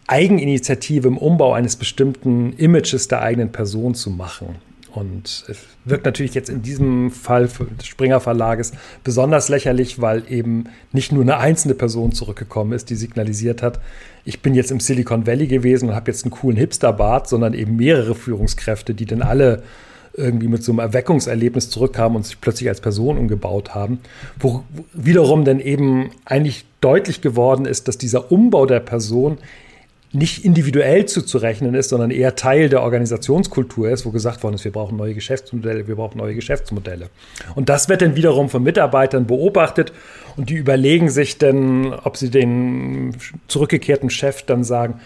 Eigeninitiative 0.08 1.08
im 1.08 1.18
Umbau 1.18 1.54
eines 1.54 1.78
bestimmten 1.78 2.54
Images 2.54 3.08
der 3.08 3.22
eigenen 3.22 3.52
Person 3.52 3.96
zu 3.96 4.10
machen. 4.10 4.58
Und 4.94 5.46
es 5.48 5.58
wirkt 5.86 6.06
natürlich 6.06 6.34
jetzt 6.34 6.50
in 6.50 6.62
diesem 6.62 7.12
Fall 7.12 7.48
des 7.48 7.88
Springer 7.88 8.20
Verlages 8.20 8.74
besonders 9.04 9.48
lächerlich, 9.48 10.02
weil 10.02 10.24
eben 10.30 10.66
nicht 10.92 11.12
nur 11.12 11.24
eine 11.24 11.38
einzelne 11.38 11.76
Person 11.76 12.12
zurückgekommen 12.12 12.74
ist, 12.74 12.90
die 12.90 12.96
signalisiert 12.96 13.62
hat, 13.62 13.80
ich 14.24 14.42
bin 14.42 14.54
jetzt 14.54 14.72
im 14.72 14.80
Silicon 14.80 15.26
Valley 15.26 15.48
gewesen 15.48 15.90
und 15.90 15.96
habe 15.96 16.12
jetzt 16.12 16.26
einen 16.26 16.32
coolen 16.32 16.58
Hipsterbart, 16.58 17.28
sondern 17.28 17.54
eben 17.54 17.76
mehrere 17.76 18.14
Führungskräfte, 18.14 18.94
die 18.94 19.06
dann 19.06 19.22
alle 19.22 19.64
irgendwie 20.14 20.48
mit 20.48 20.64
so 20.64 20.72
einem 20.72 20.80
Erweckungserlebnis 20.80 21.70
zurückkamen 21.70 22.18
und 22.18 22.26
sich 22.26 22.40
plötzlich 22.42 22.70
als 22.70 22.82
Person 22.82 23.18
umgebaut 23.18 23.74
haben. 23.74 24.00
Wo 24.40 24.64
wiederum 24.94 25.46
dann 25.46 25.60
eben 25.60 26.12
eigentlich 26.26 26.66
deutlich 26.82 27.22
geworden 27.22 27.66
ist, 27.66 27.88
dass 27.88 27.98
dieser 27.98 28.32
Umbau 28.32 28.66
der 28.66 28.82
Person 28.82 29.38
nicht 30.14 30.44
individuell 30.44 31.06
zuzurechnen 31.06 31.74
ist, 31.74 31.90
sondern 31.90 32.12
eher 32.12 32.36
Teil 32.36 32.68
der 32.68 32.84
Organisationskultur 32.84 33.90
ist, 33.90 34.06
wo 34.06 34.12
gesagt 34.12 34.44
worden 34.44 34.56
ist, 34.56 34.66
wir 34.66 34.72
brauchen 34.72 34.98
neue 34.98 35.14
Geschäftsmodelle, 35.14 35.88
wir 35.88 35.96
brauchen 35.96 36.18
neue 36.18 36.36
Geschäftsmodelle. 36.36 37.10
Und 37.56 37.70
das 37.70 37.88
wird 37.88 38.02
dann 38.02 38.16
wiederum 38.16 38.50
von 38.50 38.62
Mitarbeitern 38.62 39.26
beobachtet 39.26 39.94
und 40.36 40.50
die 40.50 40.56
überlegen 40.56 41.10
sich 41.10 41.38
dann, 41.38 41.94
ob 41.94 42.18
sie 42.18 42.30
den 42.30 43.16
zurückgekehrten 43.48 44.10
Chef 44.10 44.44
dann 44.44 44.66
sagen, 44.66 45.00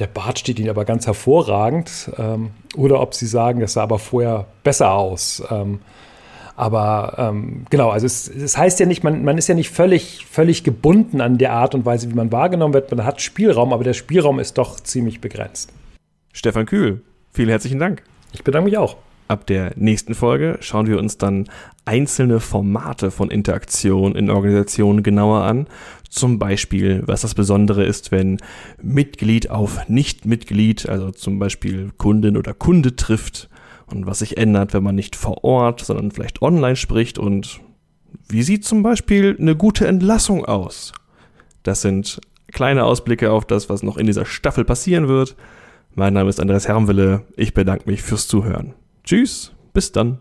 der 0.00 0.06
Bart 0.06 0.38
steht 0.38 0.58
ihnen 0.58 0.70
aber 0.70 0.84
ganz 0.84 1.06
hervorragend, 1.06 2.10
ähm, 2.18 2.50
oder 2.76 3.00
ob 3.00 3.14
sie 3.14 3.26
sagen, 3.26 3.60
das 3.60 3.72
sah 3.74 3.82
aber 3.82 3.98
vorher 3.98 4.46
besser 4.62 4.92
aus. 4.92 5.42
Ähm, 5.50 5.80
aber 6.58 7.14
ähm, 7.18 7.66
genau, 7.70 7.90
also 7.90 8.04
es, 8.04 8.26
es, 8.26 8.58
heißt 8.58 8.80
ja 8.80 8.86
nicht, 8.86 9.04
man, 9.04 9.22
man 9.22 9.38
ist 9.38 9.46
ja 9.46 9.54
nicht 9.54 9.70
völlig, 9.70 10.26
völlig 10.28 10.64
gebunden 10.64 11.20
an 11.20 11.38
der 11.38 11.52
Art 11.52 11.72
und 11.76 11.86
Weise, 11.86 12.10
wie 12.10 12.14
man 12.14 12.32
wahrgenommen 12.32 12.74
wird. 12.74 12.90
Man 12.90 13.06
hat 13.06 13.20
Spielraum, 13.20 13.72
aber 13.72 13.84
der 13.84 13.92
Spielraum 13.92 14.40
ist 14.40 14.58
doch 14.58 14.80
ziemlich 14.80 15.20
begrenzt. 15.20 15.72
Stefan 16.32 16.66
Kühl, 16.66 17.02
vielen 17.32 17.48
herzlichen 17.48 17.78
Dank. 17.78 18.02
Ich 18.32 18.42
bedanke 18.42 18.64
mich 18.70 18.76
auch. 18.76 18.96
Ab 19.28 19.46
der 19.46 19.70
nächsten 19.76 20.16
Folge 20.16 20.58
schauen 20.60 20.88
wir 20.88 20.98
uns 20.98 21.16
dann 21.16 21.48
einzelne 21.84 22.40
Formate 22.40 23.12
von 23.12 23.30
Interaktion 23.30 24.16
in 24.16 24.28
Organisationen 24.28 25.04
genauer 25.04 25.42
an. 25.42 25.68
Zum 26.10 26.40
Beispiel, 26.40 27.04
was 27.06 27.20
das 27.20 27.36
Besondere 27.36 27.84
ist, 27.84 28.10
wenn 28.10 28.38
Mitglied 28.82 29.48
auf 29.48 29.88
Nicht-Mitglied, 29.88 30.88
also 30.88 31.12
zum 31.12 31.38
Beispiel 31.38 31.92
Kundin 31.98 32.36
oder 32.36 32.52
Kunde 32.52 32.96
trifft 32.96 33.48
und 33.90 34.06
was 34.06 34.20
sich 34.20 34.36
ändert, 34.36 34.74
wenn 34.74 34.82
man 34.82 34.94
nicht 34.94 35.16
vor 35.16 35.44
Ort, 35.44 35.80
sondern 35.80 36.10
vielleicht 36.10 36.42
online 36.42 36.76
spricht 36.76 37.18
und 37.18 37.60
wie 38.28 38.42
sieht 38.42 38.64
zum 38.64 38.82
Beispiel 38.82 39.36
eine 39.38 39.56
gute 39.56 39.86
Entlassung 39.86 40.44
aus? 40.44 40.92
Das 41.62 41.82
sind 41.82 42.20
kleine 42.52 42.84
Ausblicke 42.84 43.30
auf 43.30 43.44
das, 43.44 43.68
was 43.68 43.82
noch 43.82 43.96
in 43.96 44.06
dieser 44.06 44.24
Staffel 44.24 44.64
passieren 44.64 45.08
wird. 45.08 45.36
Mein 45.94 46.14
Name 46.14 46.30
ist 46.30 46.40
Andreas 46.40 46.68
Hermwille. 46.68 47.22
Ich 47.36 47.54
bedanke 47.54 47.90
mich 47.90 48.02
fürs 48.02 48.28
Zuhören. 48.28 48.74
Tschüss, 49.04 49.52
bis 49.72 49.92
dann. 49.92 50.18